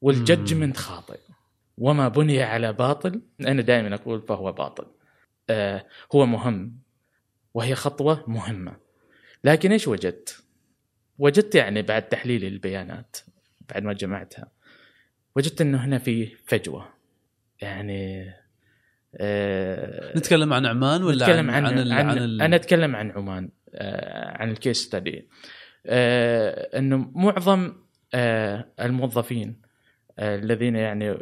[0.00, 1.18] والججمنت خاطئ.
[1.78, 4.86] وما بني على باطل أنا دائما أقول فهو باطل.
[5.50, 6.76] آه هو مهم
[7.54, 8.76] وهي خطوة مهمة.
[9.44, 10.42] لكن إيش وجدت؟
[11.20, 13.16] وجدت يعني بعد تحليل البيانات
[13.74, 14.48] بعد ما جمعتها
[15.36, 16.88] وجدت إنه هنا في فجوة.
[17.62, 18.30] يعني
[19.16, 23.10] آه نتكلم عن عمان ولا نتكلم عن, عن, عن, عن, عن ال- أنا أتكلم عن
[23.10, 25.28] عمان آه، عن الكيس ستدي
[25.86, 27.72] آه، إنه معظم
[28.14, 29.60] آه، الموظفين
[30.18, 31.16] آه، الذين يعني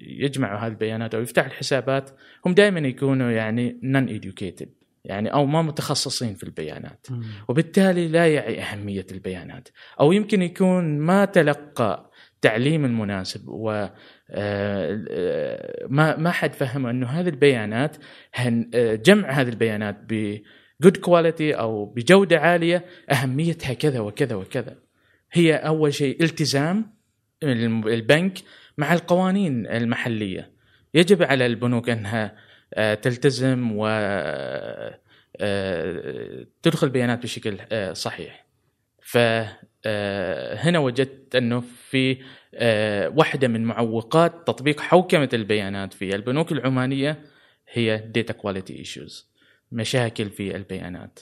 [0.00, 2.10] يجمعوا هذه البيانات أو يفتحوا الحسابات
[2.46, 4.68] هم دائما يكونوا يعني نون educated
[5.04, 7.06] يعني أو ما متخصصين في البيانات.
[7.48, 9.68] وبالتالي لا يعي أهمية البيانات.
[10.00, 13.88] أو يمكن يكون ما تلقى تعليم المناسب و
[14.30, 17.96] آه، ما ما حد فهم إنه هذه البيانات
[18.74, 20.38] آه، جمع هذه البيانات ب
[20.84, 24.76] good quality أو بجودة عالية أهميتها كذا وكذا وكذا.
[25.32, 26.94] هي أول شيء التزام
[27.42, 28.38] البنك
[28.78, 30.50] مع القوانين المحلية.
[30.94, 32.36] يجب على البنوك إنها
[32.76, 33.86] تلتزم و
[35.36, 38.44] آه، تدخل بيانات بشكل آه، صحيح.
[39.02, 42.18] فهنا وجدت أنه في
[42.54, 47.22] آه، واحدة من معوقات تطبيق حوكمة البيانات في البنوك العمانية
[47.72, 49.24] هي data quality issues
[49.72, 51.18] مشاكل في البيانات.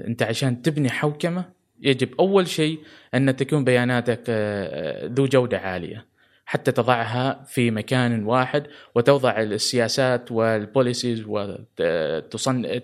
[0.00, 1.44] أنت عشان تبني حوكمة
[1.80, 2.80] يجب أول شيء
[3.14, 6.06] أن تكون بياناتك آه، ذو جودة عالية.
[6.50, 12.80] حتى تضعها في مكان واحد وتوضع السياسات والبوليسيز وتصن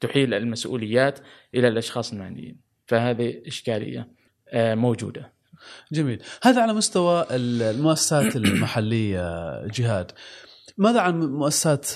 [0.00, 1.18] تحيل المسؤوليات
[1.54, 2.56] إلى الأشخاص المعنيين.
[2.86, 4.08] فهذه إشكالية
[4.48, 5.32] آه، موجودة.
[5.92, 6.22] جميل.
[6.42, 9.22] هذا على مستوى ال- المؤسسات المحلية
[9.66, 10.12] جهاد.
[10.78, 11.86] ماذا عن مؤسسات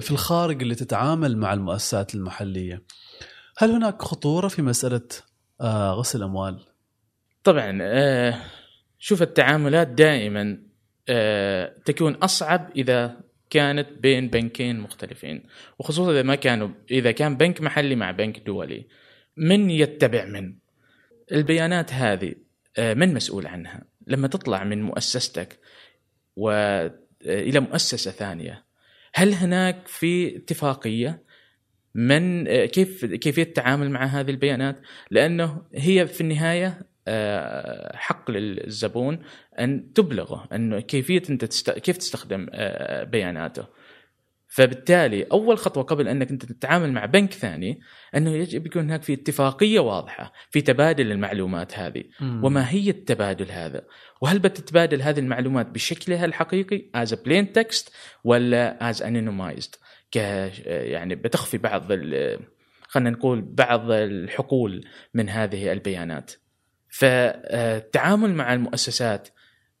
[0.00, 2.82] في الخارج اللي تتعامل مع المؤسسات المحلية؟
[3.58, 5.00] هل هناك خطورة في مسألة
[5.60, 6.60] آه، غسل الأموال؟
[7.44, 8.34] طبعا آه،
[9.00, 10.58] شوف التعاملات دائما
[11.08, 15.42] آه، تكون أصعب إذا كانت بين بنكين مختلفين.
[15.78, 18.86] وخصوصا إذا ما كانوا إذا كان بنك محلي مع بنك دولي.
[19.36, 20.54] من يتبع من؟
[21.32, 22.34] البيانات هذه
[22.78, 25.58] آه، من مسؤول عنها؟ لما تطلع من مؤسستك
[26.36, 28.64] والى مؤسسة ثانية
[29.14, 31.22] هل هناك في اتفاقية
[31.94, 36.89] من آه، كيف كيفية التعامل مع هذه البيانات؟ لأنه هي في النهاية آه،
[37.94, 39.18] حق للزبون
[39.58, 41.70] أن تبلغه انه كيفية أنت تست...
[41.70, 43.66] كيف تستخدم آه، بياناته
[44.52, 47.80] فبالتالي أول خطوة قبل أنك أنت تتعامل مع بنك ثاني
[48.16, 52.04] أنه يجب يكون هناك في اتفاقية واضحة في تبادل المعلومات هذه
[52.44, 53.82] وما هي التبادل هذا؟
[54.20, 57.90] وهل بتتبادل هذه المعلومات بشكلها الحقيقي a plain text
[58.24, 59.78] ولا as anonymized
[60.12, 60.16] ك
[60.66, 62.40] يعني بتخفي بعض ال-
[62.88, 64.84] خلينا نقول بعض الحقول
[65.14, 66.32] من هذه البيانات.
[66.90, 69.28] فالتعامل مع المؤسسات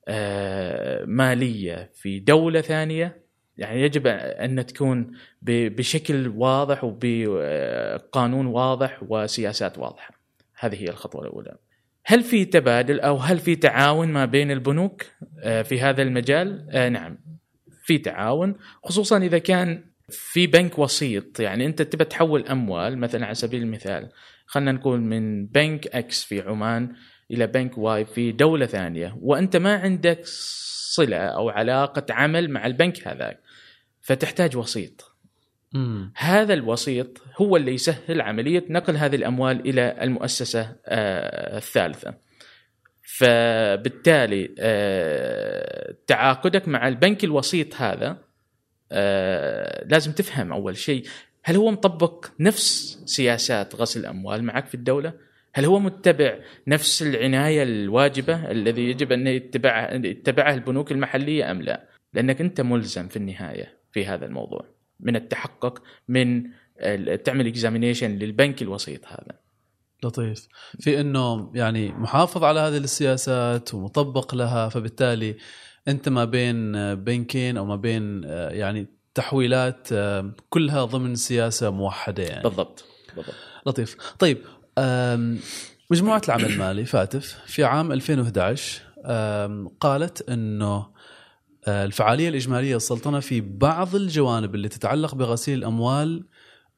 [0.08, 3.24] آه، مالية في دولة ثانية
[3.56, 5.10] يعني يجب أن تكون
[5.42, 10.14] بشكل واضح وبقانون واضح وسياسات واضحة.
[10.58, 11.56] هذه هي الخطوة الأولى.
[12.04, 15.02] هل في تبادل أو هل في تعاون ما بين البنوك
[15.42, 17.18] آه، في هذا المجال؟ آه، نعم
[17.82, 23.34] في تعاون خصوصا إذا كان في بنك وسيط يعني أنت تبى تحول أموال مثلا على
[23.34, 24.08] سبيل المثال
[24.50, 26.92] خلينا نقول من بنك X في عمان
[27.30, 30.20] إلى بنك Y في دولة ثانية وأنت ما عندك
[30.94, 33.40] صلة أو علاقة عمل مع البنك هذاك
[34.00, 35.16] فتحتاج وسيط
[35.72, 36.12] مم.
[36.16, 42.14] هذا الوسيط هو اللي يسهل عملية نقل هذه الأموال إلى المؤسسة آه، الثالثة.
[43.02, 48.18] فبالتالي آه، تعاقدك مع البنك الوسيط هذا
[48.92, 51.06] آه، لازم تفهم أول شيء
[51.44, 55.12] هل هو مطبق نفس سياسات غسل الأموال معك في الدولة؟
[55.54, 61.88] هل هو متبع نفس العناية الواجبة الذي يجب أن يتبعها يتبعها البنوك المحلية أم لا؟
[62.14, 64.64] لأنك أنت ملزم في النهاية في هذا الموضوع
[65.00, 66.44] من التحقق من
[67.24, 69.40] تعمل اكزامينيشن للبنك الوسيط هذا.
[70.04, 70.48] لطيف
[70.80, 75.36] في إنه يعني محافظ على هذه السياسات ومطبق لها فبالتالي
[75.88, 82.22] أنت ما بين بنكين أو ما بين آه، يعني تحويلات آه، كلها ضمن سياسة موحدة
[82.22, 82.84] يعني بالضبط
[83.16, 83.34] بالضبط.
[83.66, 84.38] لطيف طيب
[84.78, 85.38] آم،
[85.90, 90.86] مجموعة العمل المالي فاتف في عام 2011 آم، قالت إنه
[91.68, 96.24] آه، الفعالية الإجمالية للسلطنه في بعض الجوانب اللي تتعلق بغسيل الاموال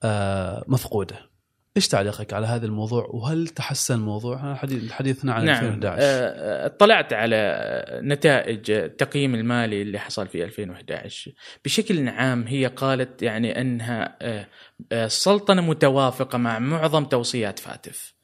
[0.02, 1.31] آه، مفقودة.
[1.76, 5.64] إيش تعليقك على هذا الموضوع؟ وهل تحسن الموضوع؟ حديث حديثنا عن نعم.
[5.64, 11.32] 2011 آه، اطلعت على نتائج التقييم المالي اللي حصل في 2011
[11.64, 14.46] بشكل عام هي قالت يعني أنها آه،
[14.92, 18.14] آه، السلطنه متوافقة مع معظم توصيات فاتف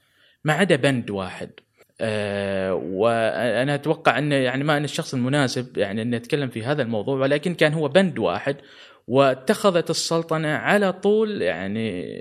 [0.45, 1.51] ما عدا بند واحد.
[2.01, 7.19] آه، وأنا أتوقع انه يعني ما أنا الشخص المناسب يعني اني اتكلم في هذا الموضوع
[7.19, 8.57] ولكن كان هو بند واحد
[9.09, 12.19] واتخذت السلطنة على طول يعني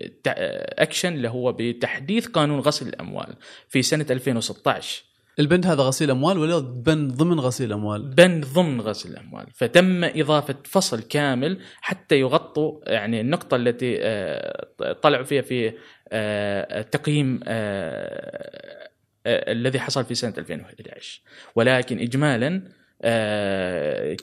[0.79, 3.35] أكشن اللي هو بتحديث قانون غسل الأموال
[3.69, 5.03] في سنة 2016
[5.39, 9.45] البند هذا غسيل أموال ولا بند ضمن غسيل أموال؟ بند ضمن غسل الأموال.
[9.53, 15.73] فتم إضافة فصل كامل حتى يغطوا يعني النقطة التي آه، طلعوا فيها في
[16.11, 18.89] آه، التقييم آه،
[19.27, 21.21] الذي حصل في سنة 2011
[21.55, 22.61] ولكن اجمالا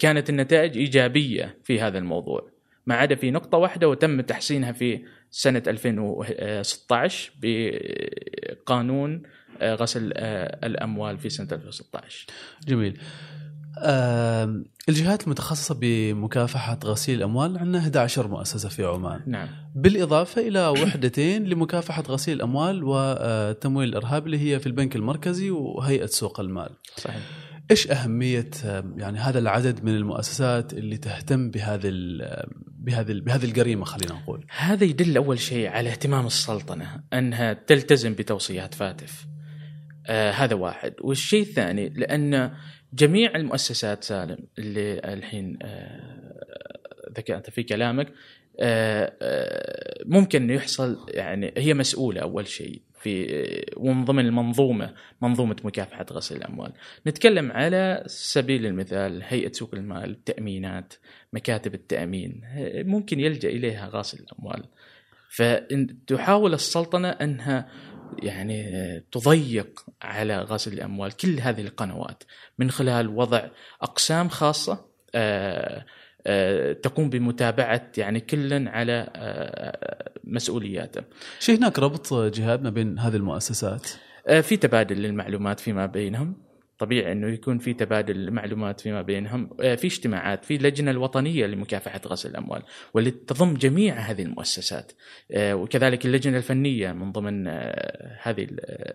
[0.01, 2.54] كانت النتائج إيجابية في هذا الموضوع.
[2.87, 9.23] ما عدا في نقطة واحدة وتم تحسينها في سنة 2016 بقانون
[9.61, 12.27] آه، غسل آه، الأموال في سنة 2016
[12.69, 13.01] جميل.
[14.89, 19.21] الجهات المتخصصة بمكافحة غسيل الأموال عندنا 11 مؤسسة في عمان.
[19.27, 26.07] نعم بالإضافة إلى وحدتين لمكافحة غسيل الأموال وتمويل الإرهاب اللي هي في البنك المركزي وهيئة
[26.07, 26.71] سوق المال.
[26.97, 27.23] صحيح
[27.71, 28.51] إيش أهمية
[28.97, 31.89] يعني هذا العدد من المؤسسات اللي تهتم بهذه
[32.85, 34.47] بهذه بهذه الجريمة خلينا نقول.
[34.51, 39.27] هذا يدل أول شيء على اهتمام السلطنة أنها تلتزم بتوصيات فاتف.
[40.07, 42.53] آه هذا واحد، والشيء الثاني لأن
[42.93, 46.25] جميع المؤسسات سالم اللي الحين آه
[47.17, 48.13] ذكرت في كلامك
[48.61, 56.07] آه آه ممكن يحصل يعني هي مسؤولة أول شيء في ومن ضمن المنظومة منظومة مكافحة
[56.13, 56.73] غسيل الأموال.
[57.07, 60.95] نتكلم على سبيل المثال هيئة سوق المال، التامينات،
[61.33, 62.41] مكاتب التأمين
[62.75, 64.65] ممكن يلجأ إليها غاسل الأموال.
[65.31, 67.69] فتحاول السلطنة أنها
[68.23, 72.23] يعني تضيق على غسل الأموال كل هذه القنوات
[72.59, 73.49] من خلال وضع
[73.83, 75.85] أقسام خاصة آه،
[76.83, 81.03] تقوم بمتابعة يعني كل على آه، مسؤولياته.
[81.41, 83.91] شيء هناك ربط جهاد ما بين هذه المؤسسات.
[84.29, 86.45] آه، في تبادل للمعلومات فيما بينهم.
[86.79, 89.51] طبيعي إنه يكون في تبادل معلومات فيما بينهم.
[89.61, 92.63] آه، في اجتماعات في اللجنه الوطنية لمكافحة غسل الأموال
[92.95, 94.93] واللي تضم جميع هذه المؤسسات.
[95.33, 98.95] آه، وكذلك اللجنة الفنية من ضمن آه، هذه ال- آه،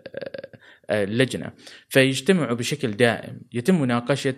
[0.90, 1.52] آه، اللجنة.
[1.88, 3.40] فيجتمعوا بشكل دائم.
[3.52, 4.34] يتم مناقشة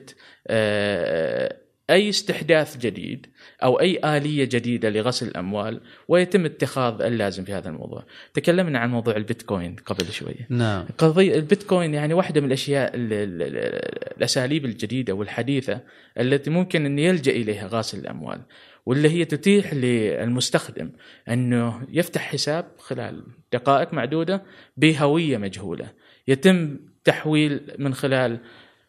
[0.47, 1.57] آه،
[1.91, 3.27] أي استحداث جديد
[3.63, 8.05] أو أي آلية جديدة لغسل الأموال ويتم اتخاذ اللازم في هذا الموضوع.
[8.35, 10.35] تكلمنا عن موضوع البيتكوين قبل شوي.
[10.49, 10.87] نعم.
[10.99, 15.81] قضية البيتكوين يعني واحدة من الأشياء ال- ال- ال- الأساليب الجديدة والحديثة
[16.19, 18.41] التي ممكن أن يلجأ إليها غاسل الأموال
[18.87, 20.91] واللي هي تتيح للمستخدم
[21.29, 24.43] أنه يفتح حساب خلال دقائق معدودة
[24.77, 25.91] بهوية مجهولة
[26.29, 28.39] يتم تحويل من خلال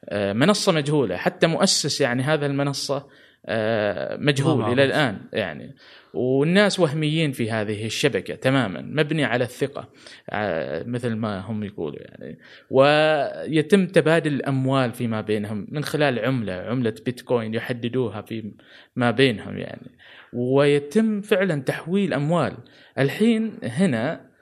[0.10, 1.18] آه، منصة مجهولة.
[1.18, 3.08] حتى مؤسس يعني هذا المنصة
[3.45, 4.74] آه، مجهول.
[4.74, 5.76] إلى الآن يعني.
[6.14, 9.89] والناس وهميين في هذه الشبكة تماما مبني على الثقة
[10.30, 12.39] آه، مثل ما هم يقولوا يعني.
[12.70, 18.51] ويتم تبادل الأموال فيما بينهم من خلال عملة عملة بيتكوين يحددوها في
[18.95, 19.91] ما بينهم يعني.
[20.34, 22.54] ويتم فعلا تحويل أموال.
[22.99, 24.34] الحين هنا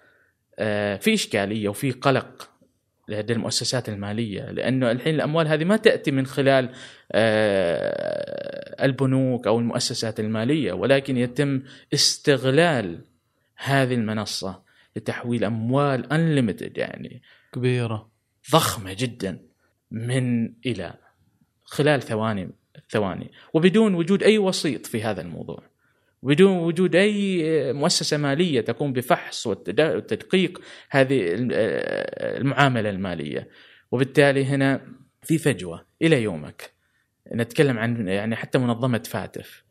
[0.98, 2.51] في إشكالية وفي قلق.
[3.12, 6.70] لدى المؤسسات المالية لأنه الحين الأموال هذه ما تأتي من خلال
[7.12, 11.62] آه، البنوك أو المؤسسات المالية ولكن يتم
[11.94, 13.02] استغلال
[13.56, 14.64] هذه المنصة
[14.96, 17.22] لتحويل أموال انليمتد يعني
[17.54, 18.12] كبيرة.
[18.52, 19.40] ضخمة جدا
[19.92, 20.94] من إلى
[21.64, 22.50] خلال ثواني
[22.90, 25.71] ثواني وبدون وجود أي وسيط في هذا الموضوع
[26.24, 31.22] بدون وجود أي مؤسسة مالية تقوم بفحص والتدقيق هذه
[32.38, 33.50] المعاملة المالية.
[33.92, 34.82] وبالتالي هنا
[35.24, 35.86] في فجوة.
[36.02, 36.72] إلى يومك.
[37.34, 39.64] نتكلم عن يعني حتى منظمة فاتف.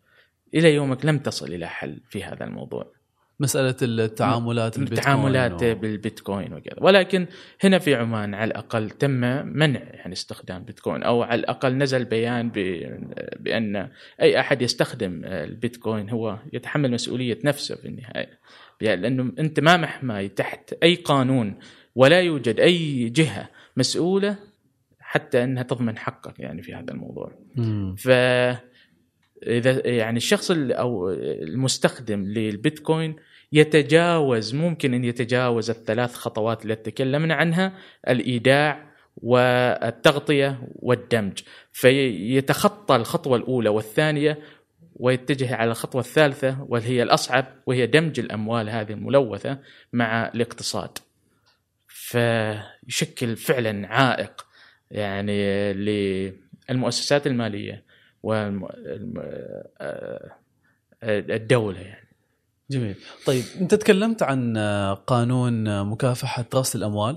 [0.55, 2.92] إلى يومك لم تصل إلى حل في هذا الموضوع.
[3.41, 6.76] مسألة التعاملات البيتكوين التعاملات و- بالبيتكوين وكذا.
[6.80, 7.26] ولكن
[7.64, 9.11] هنا في عمان على الأقل تم
[9.47, 13.11] منع يعني استخدام بيتكوين أو على الأقل نزل بيان ب-
[13.41, 13.88] بأن
[14.22, 18.41] أي أحد يستخدم البيتكوين هو يتحمل مسؤولية نفسه في النهاية.
[18.80, 21.59] لأنه أنت ما محمي تحت أي قانون
[21.95, 24.36] ولا يوجد أي جهة مسؤولة
[25.01, 27.32] حتى أنها تضمن حقك يعني في هذا الموضوع.
[27.57, 27.95] مم.
[27.99, 28.09] ف
[29.47, 31.11] إذا يعني الشخص ال- أو
[31.43, 33.16] المستخدم للبيتكوين
[33.53, 37.72] يتجاوز ممكن أن يتجاوز الثلاث خطوات اللي تكلمنا عنها
[38.09, 41.38] الإيداع والتغطية والدمج
[41.72, 44.38] فيتخطى الخطوة الأولى والثانية
[44.96, 49.59] ويتجه على الخطوة الثالثة وهي الأصعب وهي دمج الأموال هذه الملوثة
[49.92, 50.98] مع الاقتصاد.
[51.86, 54.46] فيشكل فعلا عائق
[54.90, 57.84] يعني للمؤسسات المالية
[61.03, 62.09] والدولة يعني.
[62.71, 62.97] جميل.
[63.27, 64.59] طيب انت تكلمت عن
[65.07, 67.16] قانون مكافحة غسل الأموال.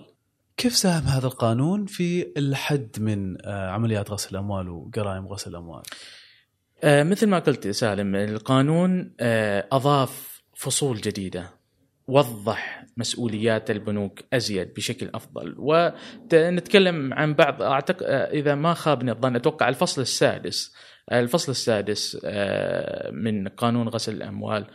[0.57, 5.83] كيف ساهم هذا القانون في الحد من عمليات غسل الأموال وجرائم غسل الأموال؟
[6.83, 11.49] آه مثل ما قلت سالم القانون آه أضاف فصول جديدة
[12.07, 15.55] وضح مسؤوليات البنوك أزيد بشكل أفضل.
[15.57, 20.73] ونتكلم عن بعض اعتقد آه، إذا ما خابني الظن أتوقع الفصل السادس
[21.11, 22.17] الفصل السادس
[23.11, 24.65] من قانون غسل الأموال.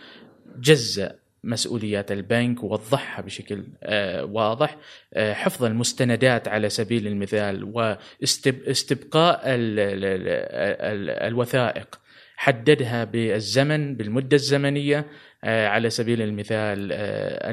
[0.57, 4.77] جزأ مسؤوليات البنك ووضحها بشكل آه، واضح.
[5.15, 9.41] آه، حفظ المستندات على سبيل المثال واستبقاء
[11.29, 12.01] الوثائق.
[12.37, 15.07] حددها بالزمن بالمدة الزمنية
[15.45, 16.89] آه، على سبيل المثال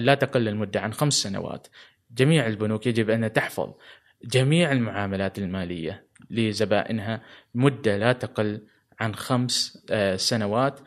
[0.05, 1.67] لا تقل المدة عن خمس سنوات.
[2.11, 3.73] جميع البنوك يجب أن تحفظ
[4.23, 7.21] جميع المعاملات المالية لزبائنها
[7.55, 8.61] مدة لا تقل
[8.99, 9.85] عن خمس
[10.15, 10.79] سنوات.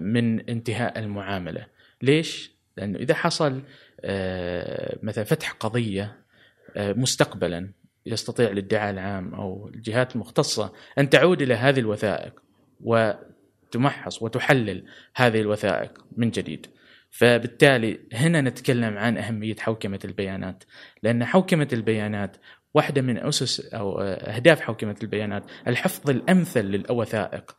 [0.00, 1.66] من انتهاء المعاملة.
[2.02, 3.62] ليش؟ لأنه إذا حصل
[4.00, 6.16] آه، مثلا فتح قضية
[6.76, 7.70] آه، مستقبلا
[8.06, 12.42] يستطيع الادعاء العام أو الجهات المختصة أن تعود إلى هذه الوثائق
[12.80, 14.84] وتمحص وتحلل
[15.16, 16.66] هذه الوثائق من جديد.
[17.10, 20.64] فبالتالي هنا نتكلم عن أهمية حوكمة البيانات،
[21.02, 22.36] لأن حوكمة البيانات
[22.74, 27.56] واحدة من أسس أو أهداف حوكمة البيانات الحفظ الأمثل للوثائق.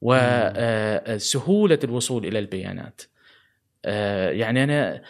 [0.00, 3.02] وسهوله الوصول إلى البيانات.
[3.84, 5.02] آه، يعني أنا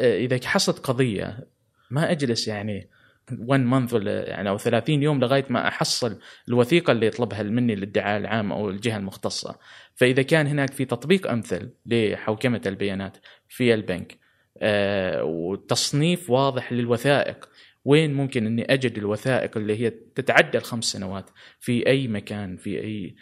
[0.00, 1.46] إذا حصلت قضية
[1.90, 2.90] ما أجلس يعني
[3.38, 6.18] 1 مانث ولا يعني أو 30 يوم لغاية ما أحصل
[6.48, 9.58] الوثيقة اللي يطلبها مني الادعاء العام أو الجهة المختصة.
[9.94, 13.16] فإذا كان هناك في تطبيق أمثل لحوكمة البيانات
[13.48, 14.18] في البنك
[14.58, 17.48] آه، وتصنيف واضح للوثائق
[17.84, 21.30] وين ممكن إني أجد الوثائق اللي هي تتعدى الخمس سنوات؟
[21.60, 23.14] في أي مكان؟ في أي آه،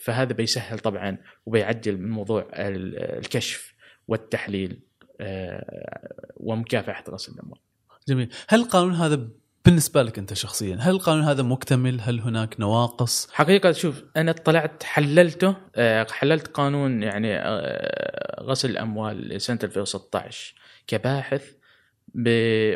[0.00, 3.74] فهذا بيسهل طبعا وبيعجل من موضوع الكشف
[4.08, 4.80] والتحليل
[5.20, 7.60] آه، ومكافحة غسل الأموال.
[8.08, 9.28] جميل، هل القانون هذا
[9.64, 14.82] بالنسبة لك أنت شخصيا هل القانون هذا مكتمل هل هناك نواقص حقيقة شوف أنا طلعت
[14.82, 17.38] حللته آه، حللت قانون يعني
[18.40, 20.54] غسل الأموال سنة 2016
[20.86, 21.52] كباحث
[22.14, 22.28] ب...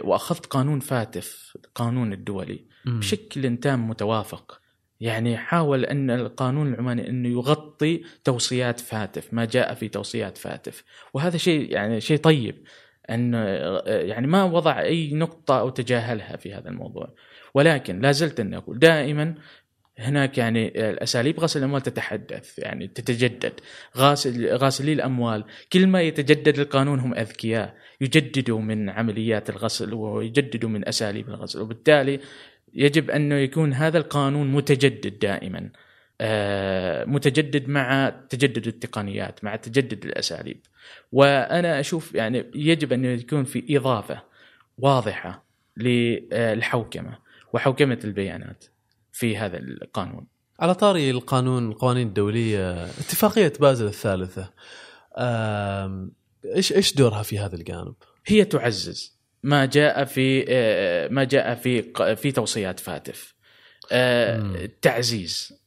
[0.05, 2.99] وأخذت قانون فاتف القانون الدولي م.
[2.99, 4.60] بشكل تام متوافق
[5.01, 10.85] يعني حاول أن القانون العماني انه يغطي توصيات فاتف ما جاء في توصيات فاتف.
[11.15, 12.63] وهذا شيء يعني شيء طيب
[13.11, 13.39] انه
[13.87, 17.15] يعني ما وضع أي نقطة أو تجاهلها في هذا الموضوع.
[17.55, 19.35] ولكن لا زلت اني أقول دائما
[19.99, 23.53] هناك يعني الأساليب غسل الأموال تتحدث يعني تتجدد.
[23.97, 25.45] غاسل غاسلي الأموال.
[25.73, 27.75] كل ما يتجدد القانون هم أذكياء.
[28.01, 31.61] يجددوا من عمليات الغسل ويجددوا من أساليب الغسل.
[31.61, 32.21] وبالتالي
[32.75, 35.71] يجب أنه يكون هذا القانون متجدد دائما
[36.21, 40.61] آه، متجدد مع تجدد التقنيات مع تجدد الأساليب
[41.13, 44.23] وأنا أشوف يعني يجب أن يكون في إضافة
[44.79, 45.45] واضحة
[45.77, 47.19] للحوكمة
[47.53, 48.65] وحوكمة البيانات
[49.13, 50.27] في هذا القانون
[50.61, 54.51] على طاري القانون القوانين الدولية اتفاقية بازل الثالثة
[56.57, 57.95] إيش إيش دورها في هذا الجانب؟
[58.27, 61.83] هي تعزز ما جاء في آه، ما جاء في
[62.17, 63.35] في توصيات فاتف.
[63.93, 65.61] آه، تعزيز.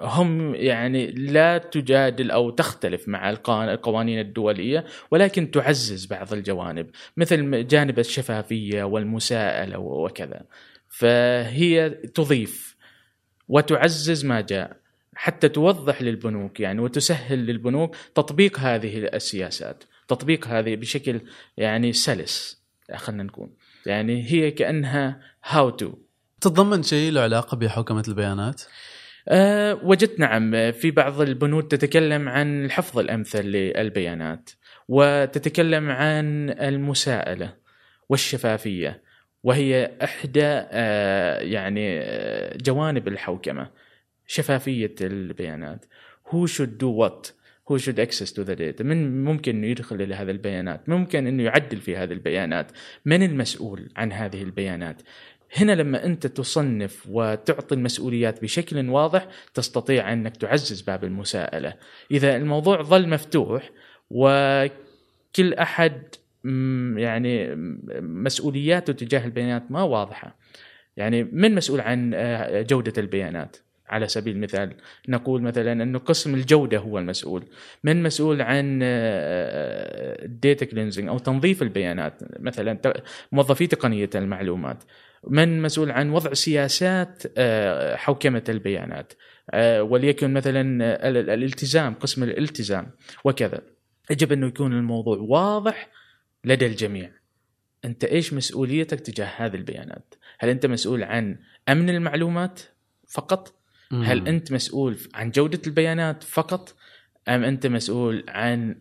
[0.00, 7.98] هم يعني لا تجادل أو تختلف مع القوانين الدولية ولكن تعزز بعض الجوانب مثل جانب
[7.98, 10.42] الشفافية والمساءلة وكذا.
[10.88, 12.76] فهي تضيف
[13.48, 14.76] وتعزز ما جاء
[15.14, 21.20] حتى توضح للبنوك يعني وتسهل للبنوك تطبيق هذه السياسات تطبيق هذه بشكل
[21.56, 22.59] يعني سلس.
[22.96, 23.50] خلينا نقول.
[23.86, 25.92] يعني هي كأنها هاو تو
[26.40, 28.62] تتضمن شيء له علاقة بحوكمه البيانات؟
[29.28, 30.72] أه وجدت نعم.
[30.72, 34.50] في بعض البنود تتكلم عن الحفظ الأمثل للبيانات
[34.88, 37.54] وتتكلم عن المساءلة
[38.08, 39.02] والشفافية
[39.42, 43.70] وهي إحدى أه يعني آه، جوانب الحوكمة
[44.26, 45.84] شفافية البيانات.
[46.30, 47.32] Who should do what
[47.70, 51.42] who should access to the data من ممكن إنه يدخل إلى هذه البيانات؟ ممكن إنه
[51.42, 52.72] يعدل في هذه البيانات.
[53.04, 55.02] من المسؤول عن هذه البيانات؟
[55.56, 61.74] هنا لما أنت تصنف وتعطي المسؤوليات بشكل واضح تستطيع أنك تعزز باب المساءلة.
[62.10, 63.70] إذا الموضوع ظل مفتوح
[64.10, 66.02] وكل أحد
[66.96, 67.54] يعني
[68.00, 70.36] مسؤولياته تجاه البيانات ما واضحة
[70.96, 73.56] يعني من مسؤول عن آه، جودة البيانات؟
[73.90, 74.74] على سبيل المثال.
[75.08, 77.44] نقول مثلا أنه قسم الجودة هو المسؤول.
[77.84, 78.80] من مسؤول عن
[80.24, 82.80] ال data cleansing أو تنظيف البيانات مثلا
[83.32, 84.84] موظفي تقنية المعلومات.
[85.28, 89.12] من مسؤول عن وضع سياسات آه، حوكمة البيانات.
[89.50, 92.90] آه، وليكن مثلا آه، ال- ال- الالتزام قسم الالتزام
[93.24, 93.60] وكذا.
[94.10, 95.88] يجب أنه يكون الموضوع واضح
[96.44, 97.10] لدى الجميع.
[97.84, 101.38] أنت إيش مسؤوليتك تجاه هذه البيانات؟ هل أنت مسؤول عن
[101.68, 102.60] أمن المعلومات
[103.08, 103.59] فقط؟
[103.92, 106.74] هل أنت مسؤول عن جودة البيانات فقط
[107.28, 108.76] أم أنت مسؤول عن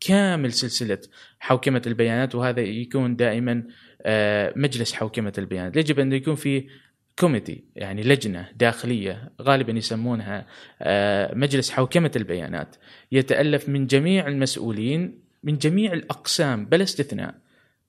[0.00, 0.98] كامل سلسلة
[1.40, 3.62] حوكمة البيانات؟ وهذا يكون دائما
[4.02, 5.76] آه، مجلس حوكمة البيانات.
[5.76, 6.68] يجب أن يكون في
[7.18, 10.46] كوميتي يعني لجنة داخلية غالبا يسمونها
[10.82, 12.76] آه، مجلس حوكمة البيانات.
[13.12, 17.34] يتألف من جميع المسؤولين من جميع الأقسام بلا استثناء.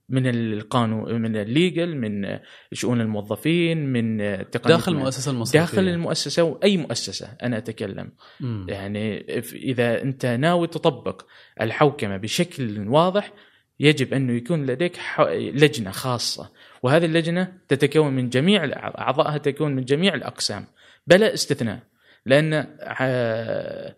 [0.10, 2.39] من القانون من الليجل من
[2.74, 4.18] شؤون الموظفين من
[4.51, 5.60] تقنية داخل المؤسسة المصرفية.
[5.60, 8.12] داخل المؤسسة وأي مؤسسة أنا أتكلم.
[8.39, 8.66] مم.
[8.70, 9.20] يعني
[9.53, 11.26] إذا أنت ناوي تطبق
[11.62, 13.34] الحوكمة بشكل واضح
[13.80, 14.99] يجب أنه يكون لديك
[15.34, 16.51] لجنة خاصة.
[16.84, 20.66] وهذه اللجنة تتكون من جميع أعضائها تكون من جميع الأقسام
[21.07, 21.80] بلا استثناء.
[22.26, 23.95] لأن آه،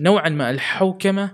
[0.00, 1.30] نوعا ما الحوكمة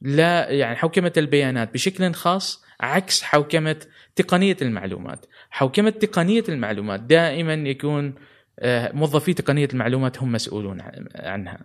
[0.00, 3.76] لا يعني حوكمة البيانات بشكل خاص عكس حوكمة
[4.16, 5.26] تقنية المعلومات.
[5.50, 8.14] حوكمة تقنية المعلومات دائما يكون
[8.58, 11.60] آه، موظفي تقنية المعلومات هم مسؤولون عن- عنها.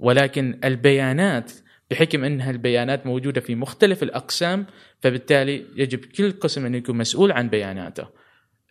[0.00, 1.52] ولكن البيانات
[1.90, 4.66] بحكم أنها البيانات موجودة في مختلف الأقسام
[5.00, 8.06] فبالتالي يجب كل قسم أن يكون مسؤول عن بياناته.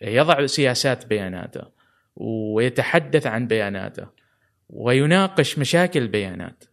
[0.02, 1.62] يضع سياسات بياناته
[2.16, 4.08] ويتحدث عن بياناته
[4.70, 6.64] ويناقش مشاكل البيانات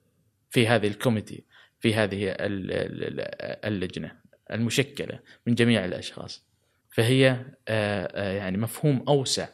[0.51, 1.45] في هذه الكوميتي
[1.81, 4.13] في هذه ال- ال- ال- اللجنة.
[4.51, 6.49] المشكلة من جميع الأشخاص.
[6.91, 9.49] فهي آه، آه، يعني مفهوم أوسع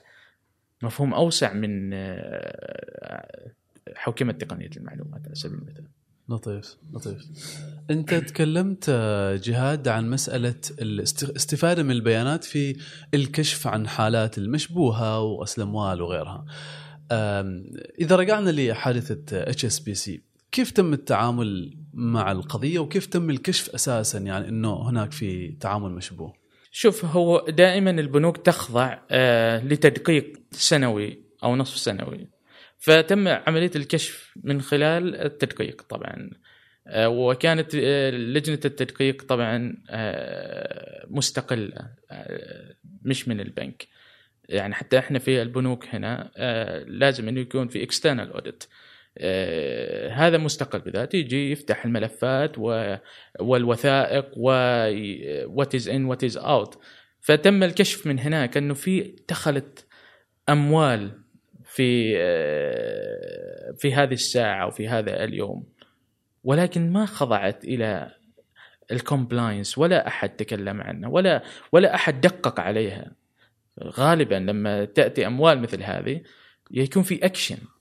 [0.83, 3.53] مفهوم أوسع من آه،
[3.95, 5.85] حوكمة تقنية المعلومات على سبيل المثال.
[6.29, 7.25] لطيف لطيف.
[7.91, 8.91] أنت تكلمت
[9.45, 12.77] جهاد عن مسألة الاستفاده من البيانات في
[13.15, 16.45] الكشف عن حالات المشبوهة وغسل اموال وغيرها
[18.01, 20.23] إذا رجعنا لحادثة HSBC
[20.55, 26.35] كيف تم التعامل مع القضية وكيف تم الكشف أساسا؟ يعني إنه هناك في تعامل مشبوه.
[26.71, 32.29] شوف هو دائما البنوك تخضع آه، لتدقيق سنوي أو نصف سنوي.
[32.79, 36.31] فتم عملية الكشف من خلال التدقيق طبعا.
[36.87, 39.77] آه، وكانت آه، لجنة التدقيق طبعا
[41.09, 41.91] مستقلة
[43.03, 43.89] مش من البنك.
[44.49, 46.31] يعني حتى إحنا في البنوك هنا
[46.89, 48.65] لازم إنه يكون في external audit
[50.11, 52.59] هذا مستقل بذاته يجي يفتح الملفات
[53.41, 56.79] والوثائق what is in what is out
[57.21, 59.87] فتم الكشف من هناك أنه في دخلت
[60.49, 61.25] أموال
[61.65, 65.67] في آه، في هذه الساعة وفي هذا اليوم.
[66.45, 68.15] ولكن ما خضعت إلى
[68.93, 71.43] ال compliance ولا أحد تكلم عنها ولا
[71.73, 73.13] ولا أحد دقق عليها.
[73.83, 76.23] غالبا لما تأتي أموال مثل هذه
[76.71, 77.74] يكون في اكشن آه،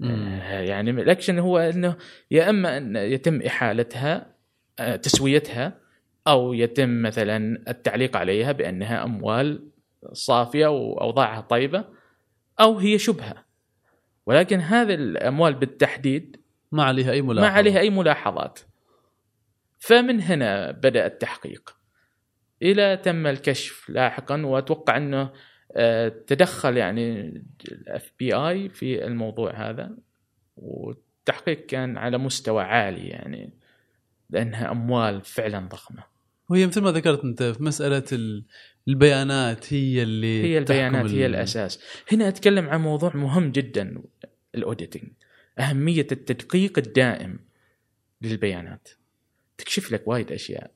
[0.00, 1.96] يعني الاكشن هو إنه
[2.30, 4.34] يا إما أن يتم إحالتها
[4.78, 5.78] آه، تسويتها
[6.26, 9.70] أو يتم مثلا التعليق عليها بأنها أموال
[10.12, 11.84] صافية وأوضاعها طيبة
[12.60, 13.44] أو هي شبهة.
[14.26, 16.40] ولكن هذه الأموال بالتحديد
[16.72, 18.60] ما عليها أي ما ملاحظه عليها أي ملاحظات.
[19.78, 21.76] فمن هنا بدأ التحقيق.
[22.62, 25.32] إلى تم الكشف لاحقا وأتوقع إنه آه،
[26.26, 27.20] تدخل يعني
[27.72, 29.90] الاف بي آي في الموضوع هذا
[30.56, 33.50] والتحقيق كان على مستوى عالي يعني
[34.30, 36.02] لأنها أموال فعلا ضخمة.
[36.48, 38.44] وهي مثل ما ذكرت أنت في مسألة ال-
[38.88, 41.80] البيانات هي اللي هي البيانات هي ال- الأساس.
[42.12, 44.02] هنا أتكلم عن موضوع مهم جدا
[44.54, 45.10] الأوديتنج.
[45.58, 47.38] أهمية التدقيق الدائم
[48.22, 48.88] للبيانات.
[49.58, 50.70] تكشف لك وايد أشياء.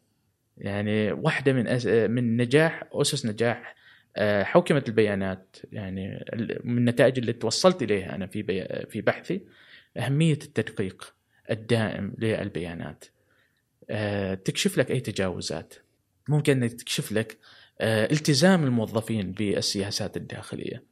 [0.58, 1.86] يعني واحدة من أس...
[1.86, 3.77] من نجاح أسس نجاح آه،
[4.20, 5.56] حوكمه البيانات.
[5.72, 6.24] يعني
[6.64, 8.42] من النتائج اللي توصلت إليها أنا في.
[8.90, 9.40] في بحثي
[9.96, 11.14] أهمية التدقيق
[11.50, 13.04] الدائم للبيانات.
[13.90, 15.74] آه، تكشف لك أي تجاوزات.
[16.28, 17.38] ممكن تكشف لك
[17.80, 20.84] آه، التزام الموظفين بالسياسات الداخلية.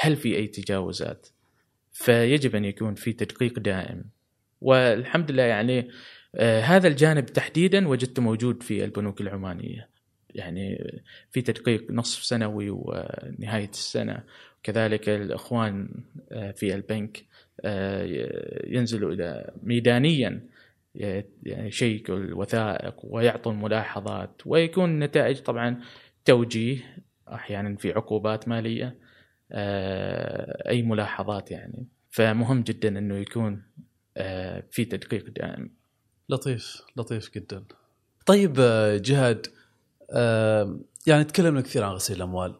[0.00, 1.26] هل في أي تجاوزات؟
[1.92, 4.04] فيجب أن يكون في تدقيق دائم.
[4.60, 5.88] والحمد لله يعني
[6.34, 9.93] آه، هذا الجانب تحديدا وجدته موجود في البنوك العمانية.
[10.34, 10.94] يعني
[11.30, 14.24] في تدقيق نصف سنوي ونهاية السنة.
[14.64, 15.88] كذلك الإخوان
[16.32, 17.24] آه، في البنك
[17.64, 18.02] آه،
[18.66, 20.40] ينزلوا إلى ميدانيا
[20.94, 25.80] يعني يشيكوا الوثائق ويعطوا الملاحظات ويكون النتائج طبعا
[26.24, 26.96] توجيه
[27.32, 28.96] أحيانا في عقوبات مالية
[29.52, 31.86] آه، أي ملاحظات يعني.
[32.10, 33.62] فمهم جدا إنه يكون
[34.70, 35.70] في تدقيق دائم.
[36.28, 37.64] لطيف لطيف جدا.
[38.26, 38.52] طيب
[39.02, 39.46] جهاد
[41.06, 42.54] يعني تكلمنا كثير عن غسيل الأموال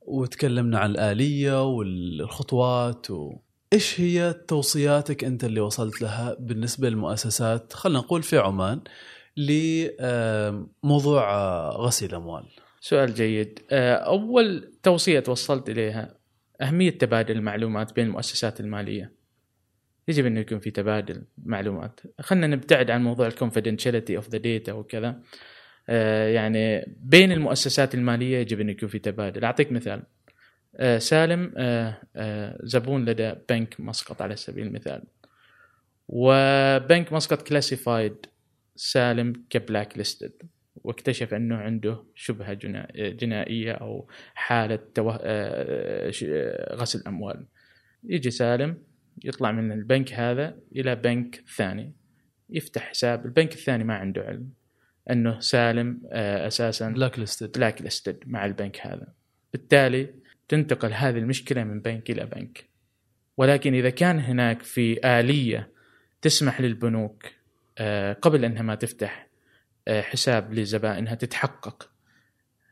[0.00, 3.36] وتكلمنا عن الآلية والخطوات و...
[3.72, 8.80] إيش هي توصياتك أنت اللي وصلت لها بالنسبة للمؤسسات؟ خلينا نقول في عمان
[10.82, 11.24] لموضوع
[11.70, 12.44] غسيل الأموال.
[12.80, 13.60] سؤال جيد.
[13.72, 16.14] أول توصية توصلت إليها
[16.60, 19.12] أهمية تبادل المعلومات بين المؤسسات المالية.
[20.08, 22.00] يجب أنه يكون في تبادل معلومات.
[22.20, 25.08] خلينا نبتعد عن موضوع ال confidentiality of the data وكذا.
[25.08, 25.22] آه
[26.34, 29.44] يعني بين المؤسسات المالية يجب أن يكون في تبادل.
[29.44, 30.02] أعطيك مثال.
[30.76, 35.02] آه سالم آه آه زبون لدى بنك مسقط على سبيل المثال.
[36.08, 38.16] وبنك مسقط classified
[38.76, 40.32] سالم ك blacklisted
[40.76, 42.52] واكتشف أنه عنده شبهة
[42.94, 45.18] جنائية أو حالة توه...
[45.22, 46.10] آه،
[46.72, 47.46] غسل اموال
[48.04, 48.76] يجي سالم
[49.24, 51.92] يطلع من البنك هذا إلى بنك ثاني.
[52.50, 53.26] يفتح حساب.
[53.26, 54.50] البنك الثاني ما عنده علم.
[55.10, 59.06] أنه سالم آه، أساسا blacklisted blacklisted مع البنك هذا.
[59.52, 60.14] بالتالي
[60.48, 62.64] تنتقل هذه المشكلة من بنك إلى بنك.
[63.36, 65.68] ولكن إذا كان هناك في آلية
[66.22, 67.24] تسمح للبنوك
[67.78, 69.26] آه، قبل أنها ما تفتح
[69.88, 71.90] آه، حساب لزبائنها تتحقق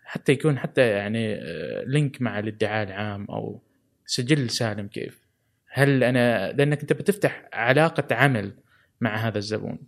[0.05, 1.41] حتى يكون حتى يعني
[1.87, 3.63] link مع الادعاء العام أو
[4.07, 5.25] سجل سالم كيف.
[5.69, 8.53] هل أنا لأنك أنت بتفتح علاقة عمل
[9.01, 9.79] مع هذا الزبون.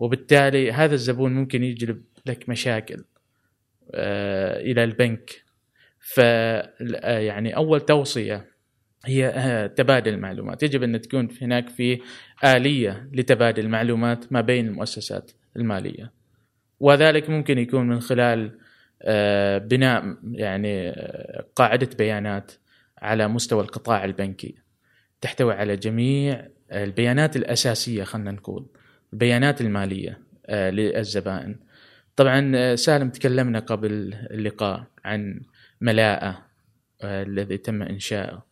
[0.00, 3.04] وبالتالي هذا الزبون ممكن يجلب لك مشاكل
[3.94, 5.30] آه، إلى البنك.
[5.98, 8.50] ف يعني أول توصية
[9.04, 10.62] هي تبادل المعلومات.
[10.62, 12.00] يجب أن تكون هناك في
[12.44, 16.12] آلية لتبادل المعلومات ما بين المؤسسات المالية.
[16.80, 18.58] وذلك ممكن يكون من خلال
[19.02, 22.52] آه، بناء يعني آه، قاعدة بيانات
[22.98, 24.54] على مستوى القطاع البنكي.
[25.20, 28.66] تحتوي على جميع البيانات الأساسية خلينا نقول.
[29.12, 31.56] البيانات المالية آه، للزبائن.
[32.16, 35.40] طبعا سالم تكلمنا قبل اللقاء عن
[35.80, 36.46] ملاءة
[37.04, 38.50] الذي تم انشاؤه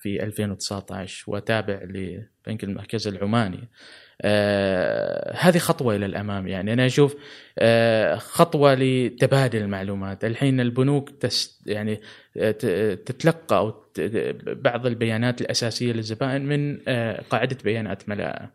[0.00, 3.68] في 2019 وتابع لبنك المركز العماني.
[4.22, 6.48] آه هذه خطوة إلى الأمام.
[6.48, 7.16] يعني أنا أشوف
[7.58, 10.24] آه خطوة لتبادل المعلومات.
[10.24, 12.00] الحين البنوك تس يعني
[12.36, 12.50] آه
[12.94, 13.84] تتلقى أو
[14.46, 18.50] بعض البيانات الأساسية للزبائن من آه قاعدة بيانات ملاءه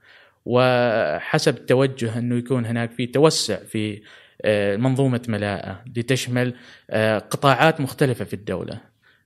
[0.45, 4.01] وحسب التوجه أنه يكون هناك في توسع في
[4.41, 6.53] آه، منظومة ملاءه لتشمل
[6.89, 8.81] آه، قطاعات مختلفة في الدولة.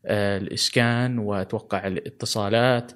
[0.06, 2.92] الإسكان وأتوقع الاتصالات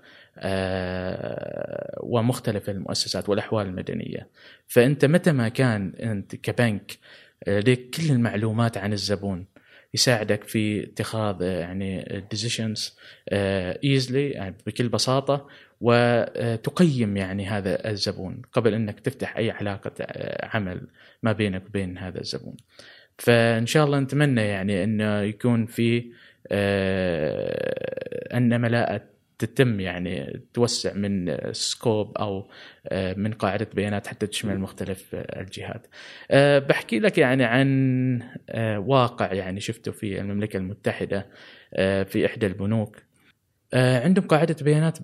[2.02, 4.28] ومختلف المؤسسات والأحوال المدنية
[4.68, 6.98] فأنت متى ما كان أنت كبنك
[7.48, 9.46] آه، لك كل المعلومات عن الزبون
[9.94, 12.98] يساعدك في اتخاذ يعني decisions
[13.84, 15.48] easily يعني بكل بساطة
[15.82, 19.92] وتقيم يعني هذا الزبون قبل أنك تفتح أي علاقة
[20.44, 20.88] عمل
[21.24, 22.58] ما بينك وبين هذا الزبون.
[23.18, 26.12] فإن شاء الله نتمنى يعني انه يكون في
[26.52, 29.02] آه، أن ملاءة
[29.40, 32.50] تتم يعني توسع من scope أو
[32.88, 35.88] آه، من قاعدة بيانات حتى تشمل مختلف الجهات.
[36.32, 38.22] آه، بحكي لك يعني عن
[38.78, 41.28] واقع يعني شفته في المملكة المتحدة
[42.04, 42.98] في إحدى البنوك
[43.74, 44.98] عندهم قاعدة بيانات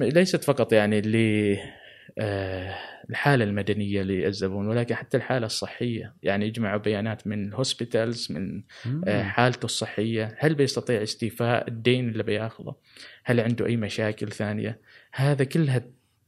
[0.00, 1.81] ليست فقط يعني آه،
[2.18, 6.14] الحالة المدنية للزبون ولكن حتى الحالة الصحية.
[6.22, 8.62] يعني يجمعوا بيانات من ال hospitals من
[9.06, 10.36] آه، حالته الصحية.
[10.38, 12.74] هل بيستطيع استيفاء الدين اللي بياخذه؟
[13.24, 14.80] هل عنده أي مشاكل ثانية؟
[15.12, 15.82] هذا كلها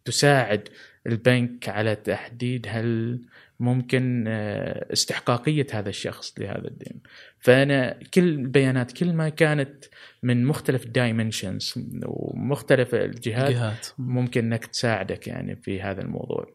[0.04, 0.68] تساعد
[1.06, 3.20] البنك على تحديد هل
[3.60, 7.00] ممكن آه، استحقاقية هذا الشخص لهذا الدين.
[7.38, 9.84] فأنا كل البيانات كل ما كانت
[10.24, 11.74] من مختلف الدايمنشنز
[12.06, 13.86] ومختلف الجهات جهات.
[13.98, 16.46] ممكن إنك تساعدك يعني في هذا الموضوع.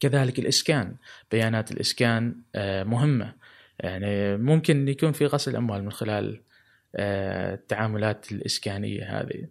[0.00, 0.96] كذلك الإسكان
[1.30, 3.34] بيانات الإسكان آه، مهمة.
[3.80, 6.40] يعني ممكن يكون في غسل اموال من خلال
[6.96, 9.48] آه، التعاملات الإسكانية هذه.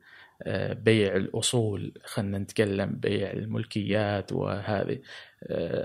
[0.71, 4.99] بيع الأصول خلينا نتكلم بيع الملكيات وهذه.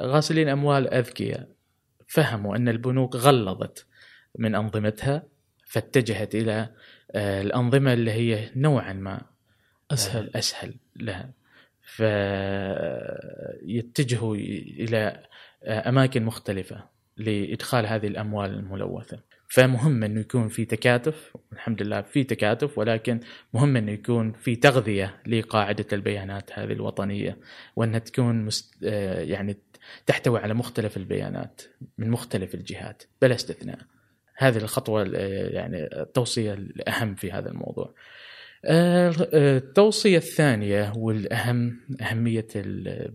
[0.01, 1.49] غاسلين أموال أذكياء.
[2.07, 3.87] فهموا أن البنوك غلظت
[4.39, 5.23] من أنظمتها
[5.71, 6.71] فاتجهت إلى آه،
[7.17, 10.31] الأنظمة اللي هي نوعا ما آه، أسهل.
[10.37, 11.33] أسهل لها.
[13.63, 15.23] فيتجهوا إلى
[15.65, 16.85] آه، أماكن مختلفة
[17.17, 19.23] لإدخال هذه الأموال الملوثة.
[19.51, 23.21] فمهم انه يكون في تكاتف الحمد لله في تكاتف ولكن
[23.55, 27.39] مهم انه يكون في تغذية لقاعدة البيانات هذه الوطنية
[27.77, 29.57] وأنها تكون مست آه، يعني
[30.07, 31.63] تحتوي على مختلف البيانات
[31.99, 33.79] من مختلف الجهات بلا استثناء.
[34.41, 37.95] هذه الخطوة آه، يعني التوصية الأهم في هذا الموضوع.
[38.65, 42.47] آه، التوصية الثانية والأهم أهمية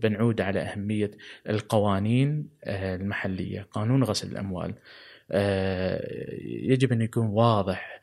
[0.02, 1.10] بنعود على أهمية
[1.48, 4.74] القوانين المحلية قانون غسل الأموال.
[6.44, 8.00] يجب أن يكون واضح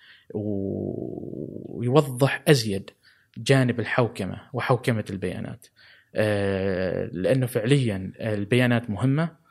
[1.73, 2.89] ويوضح أزيد
[3.37, 5.67] جانب الحوكمة وحوكمة البيانات.
[7.13, 9.42] لأنه فعليا البيانات مهمة آه،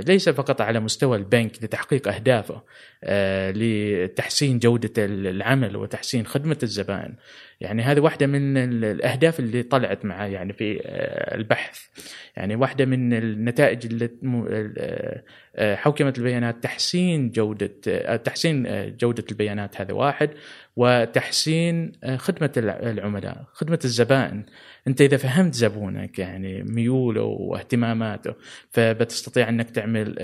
[0.00, 2.62] ليس فقط على مستوى البنك لتحقيق أهدافه
[3.04, 7.14] آه، لتحسين جودة العمل وتحسين خدمة الزبائن.
[7.60, 11.80] يعني هذه واحدة من الأهداف اللي طلعت معه يعني في آه، البحث.
[12.36, 14.10] يعني واحدة من النتائج اللي
[15.76, 17.70] حوكمة البيانات تحسين جودة
[18.16, 20.30] تحسين جودة البيانات هذا واحد.
[20.76, 24.44] وتحسين خدمة العملاء خدمة الزبائن.
[24.88, 28.34] أنت إذا فهمت زبونك يعني ميوله واهتماماته
[28.70, 30.18] فبتستطيع أنك تعمل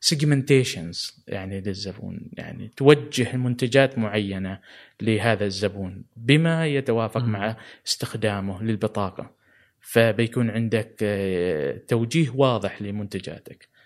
[0.00, 4.60] segmentations آه، يعني للزبون يعني توجه منتجات معينة
[5.00, 7.28] لهذا الزبون بما يتوافق م.
[7.28, 7.56] مع
[7.86, 9.38] استخدامه للبطاقة.
[9.80, 13.62] فبيكون عندك آه، توجيه واضح لمنتجاتك.
[13.62, 13.77] آه،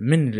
[0.00, 0.32] من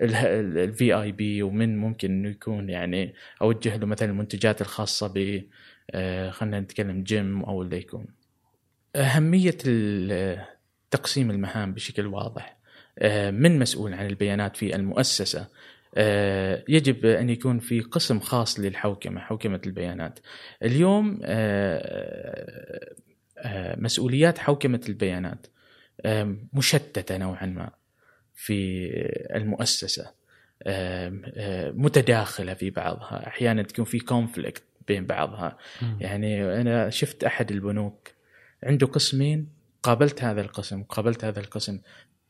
[0.00, 5.42] ال VIP ومن ممكن إنه يكون يعني أوجه له مثلا المنتجات الخاصة ب
[5.90, 8.06] آه، خلينا نتكلم جيم أو اللي يكون.
[8.96, 9.58] أهمية
[10.90, 12.58] تقسيم المهام بشكل واضح.
[12.98, 15.48] آه، من مسؤول عن البيانات في المؤسسة؟
[15.94, 20.18] آه، يجب أن يكون في قسم خاص للحوكمة حوكمة البيانات.
[20.62, 21.20] اليوم
[23.76, 25.46] مسؤوليات حوكمة البيانات.
[26.52, 27.70] مشتتة نوعا ما
[28.34, 28.90] في
[29.34, 30.10] المؤسسة
[31.72, 33.26] متداخلة في بعضها.
[33.26, 35.58] أحيانا تكون في كونفليكت بين بعضها.
[36.00, 38.08] يعني أنا شفت أحد البنوك
[38.62, 39.48] عنده قسمين
[39.82, 41.80] قابلت هذا القسم قابلت هذا القسم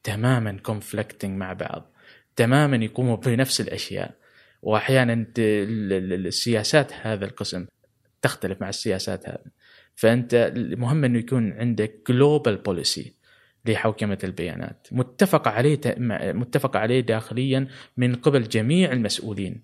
[0.02, 1.92] تماما conflicting مع بعض
[2.36, 4.14] تماما يقوموا بنفس الأشياء.
[4.62, 7.66] واحيانا السياسات هذا القسم
[8.22, 9.44] تختلف مع السياسات هذه.
[9.94, 13.17] فأنت مهم إنه يكون عندك global policy
[13.68, 14.88] لحوكمة البيانات.
[14.92, 15.80] متفق عليه
[16.32, 19.62] متفق عليه داخليا من قبل جميع المسؤولين.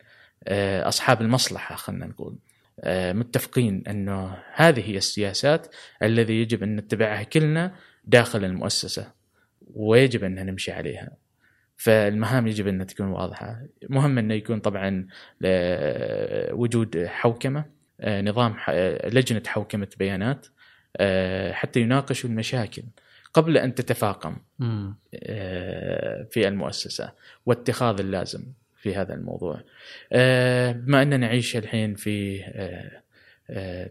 [0.49, 2.37] آه، أصحاب المصلحة خلينا نقول.
[2.81, 7.75] آه، متفقين انه هذه هي السياسات الذي يجب أن نتبعها كلنا
[8.05, 9.13] داخل المؤسسة
[9.75, 11.11] ويجب ان نمشي عليها.
[11.77, 15.07] فالمهام يجب ان تكون واضحة، مهم انه يكون طبعا
[16.53, 17.65] وجود حوكمة
[18.01, 18.57] آه، نظام
[19.05, 20.47] لجنة حوكمة بيانات
[20.97, 22.83] آه، حتى يناقشوا المشاكل.
[23.35, 24.37] قبل أن تتفاقم
[26.31, 27.13] في المؤسسة
[27.47, 28.45] واتخاذ اللازم.
[28.85, 29.61] في هذا الموضوع
[30.13, 33.03] آه، بما أننا نعيش الحين في آه،
[33.51, 33.91] آه،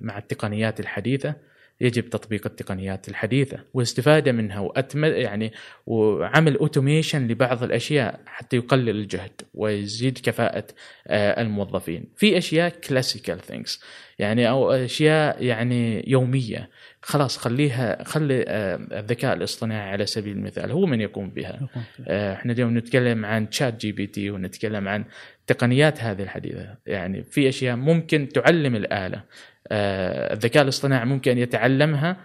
[0.00, 1.34] مع التقنيات الحديثة
[1.80, 5.52] يجب تطبيق التقنيات الحديثة والاستفادة منها وأتمل يعني
[5.86, 10.66] وعمل automation لبعض الأشياء حتى يقلل الجهد ويزيد كفاءة
[11.10, 12.04] الموظفين.
[12.16, 13.82] في أشياء classical things
[14.18, 16.70] يعني أو أشياء يعني يومية.
[17.02, 21.68] خلاص خليها خلي آه، الذكاء الاصطناعي على سبيل المثال هو من يقوم بها.
[22.08, 25.04] آه، إحنا اليوم نتكلم عن ChatGPT ونتكلم عن
[25.46, 26.76] تقنيات هذه الحديثة.
[26.86, 29.24] يعني في أشياء ممكن تعلم آه،
[29.72, 32.16] الذكاء الاصطناعي ممكن أن يتعلمها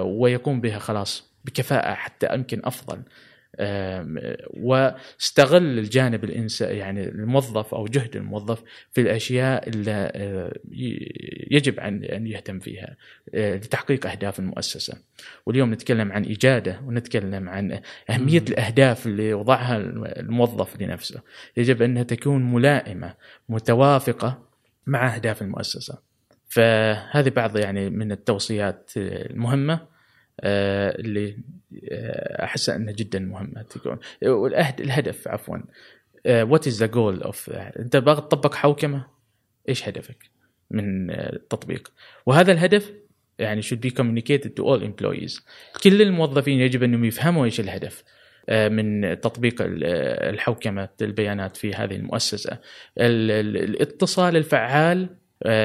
[0.00, 3.02] ويقوم بها خلاص بكفاءة حتى يمكن أفضل
[4.50, 8.62] واستغل الجانب الانسان يعني الموظف أو جهد الموظف
[8.92, 10.52] في الأشياء اللي آه،
[11.50, 12.96] يجب أن يهتم فيها
[13.34, 14.98] آه، لتحقيق أهداف المؤسسه.
[15.46, 17.80] واليوم نتكلم عن اجاده ونتكلم عن
[18.10, 21.20] أهمية الأهداف اللي وضعها الموظف لنفسه،
[21.56, 23.14] يجب أنها تكون ملائمة
[23.48, 24.42] متوافقة
[24.86, 26.09] مع أهداف المؤسسة.
[26.50, 29.80] فهذه بعض يعني من التوصيات المهمة
[30.40, 31.36] آه، اللي
[31.90, 33.98] آه، أحس أنها جدا مهمة تكون
[34.80, 35.58] الهدف عفوا.
[36.26, 39.06] what is the goal of أنت باغي تطبق حوكمة؟
[39.68, 40.30] إيش هدفك
[40.70, 41.92] من التطبيق؟
[42.26, 42.92] وهذا الهدف
[43.38, 45.42] يعني should be communicated to all employees.
[45.84, 48.04] كل الموظفين يجب أنهم يفهموا إيش الهدف
[48.48, 52.58] آه، من تطبيق الحوكمة البيانات في هذه المؤسسة.
[52.98, 55.19] الاتصال الفعال آه،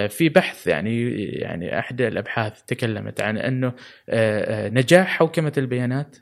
[0.07, 6.17] في بحث يعني يعني أحد الأبحاث تكلمت عن أنه آه، آه، نجاح حوكمة البيانات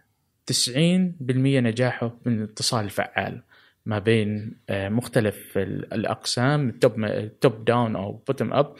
[0.45, 3.41] 90% نجاحه من الاتصال الفعال
[3.85, 6.93] ما بين آه، مختلف ال- الأقسام top
[7.41, 8.75] top down أو bottom up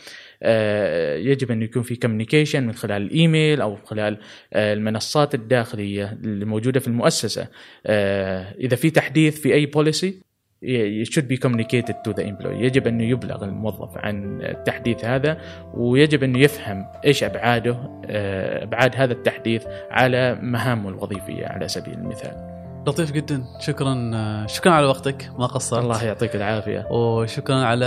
[1.28, 4.17] يجب أن يكون في communication من خلال الايميل أو خلال
[4.53, 7.47] آه، المنصات الداخلية اللي موجوده في المؤسسة.
[7.86, 10.21] آه، إذا في تحديث في أي policy
[10.64, 12.61] it should be communicated to the employee.
[12.61, 15.38] يجب أنه يبلغ الموظف عن التحديث هذا
[15.74, 22.52] ويجب أنه يفهم إيش أبعاده آه، أبعاد هذا التحديث على مهامه الوظيفية على سبيل المثال.
[22.88, 23.43] لطيف جدا.
[23.59, 24.11] شكرا
[24.47, 25.29] شكرا على وقتك.
[25.39, 25.84] ما قصرت.
[25.84, 26.88] الله يعطيك العافية.
[26.91, 27.86] وشكرا على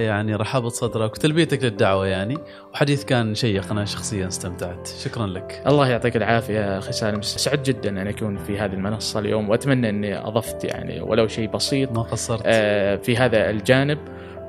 [0.00, 2.38] يعني رحابة صدرك وتلبيتك للدعوة يعني.
[2.74, 4.88] وحديث كان شيق أنا شخصيا استمتعت.
[5.04, 5.62] شكرا لك.
[5.66, 7.22] الله يعطيك العافية أخي سالم.
[7.22, 11.92] سعد جدا أن أكون في هذه المنصة اليوم وأتمنى أني أضفت يعني ولو شيء بسيط.
[11.92, 12.42] ما قصرت.
[12.46, 13.98] آه، في هذا الجانب.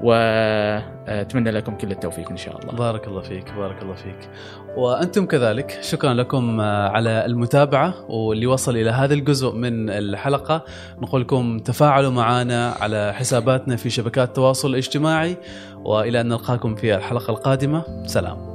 [0.02, 2.74] وأتمنى لكم كل التوفيق إن شاء الله.
[2.74, 4.30] بارك الله فيك بارك الله فيك.
[4.78, 10.66] وأنتم كذلك شكرا لكم آه، على المتابعة واللي وصل إلى هذا الجزء من الحلقة.
[11.02, 15.38] نقول لكم تفاعلوا معنا على حساباتنا في شبكات التواصل الاجتماعي
[15.84, 17.84] وإلى أن نلقاكم في الحلقة القادمة.
[18.06, 18.55] سلام.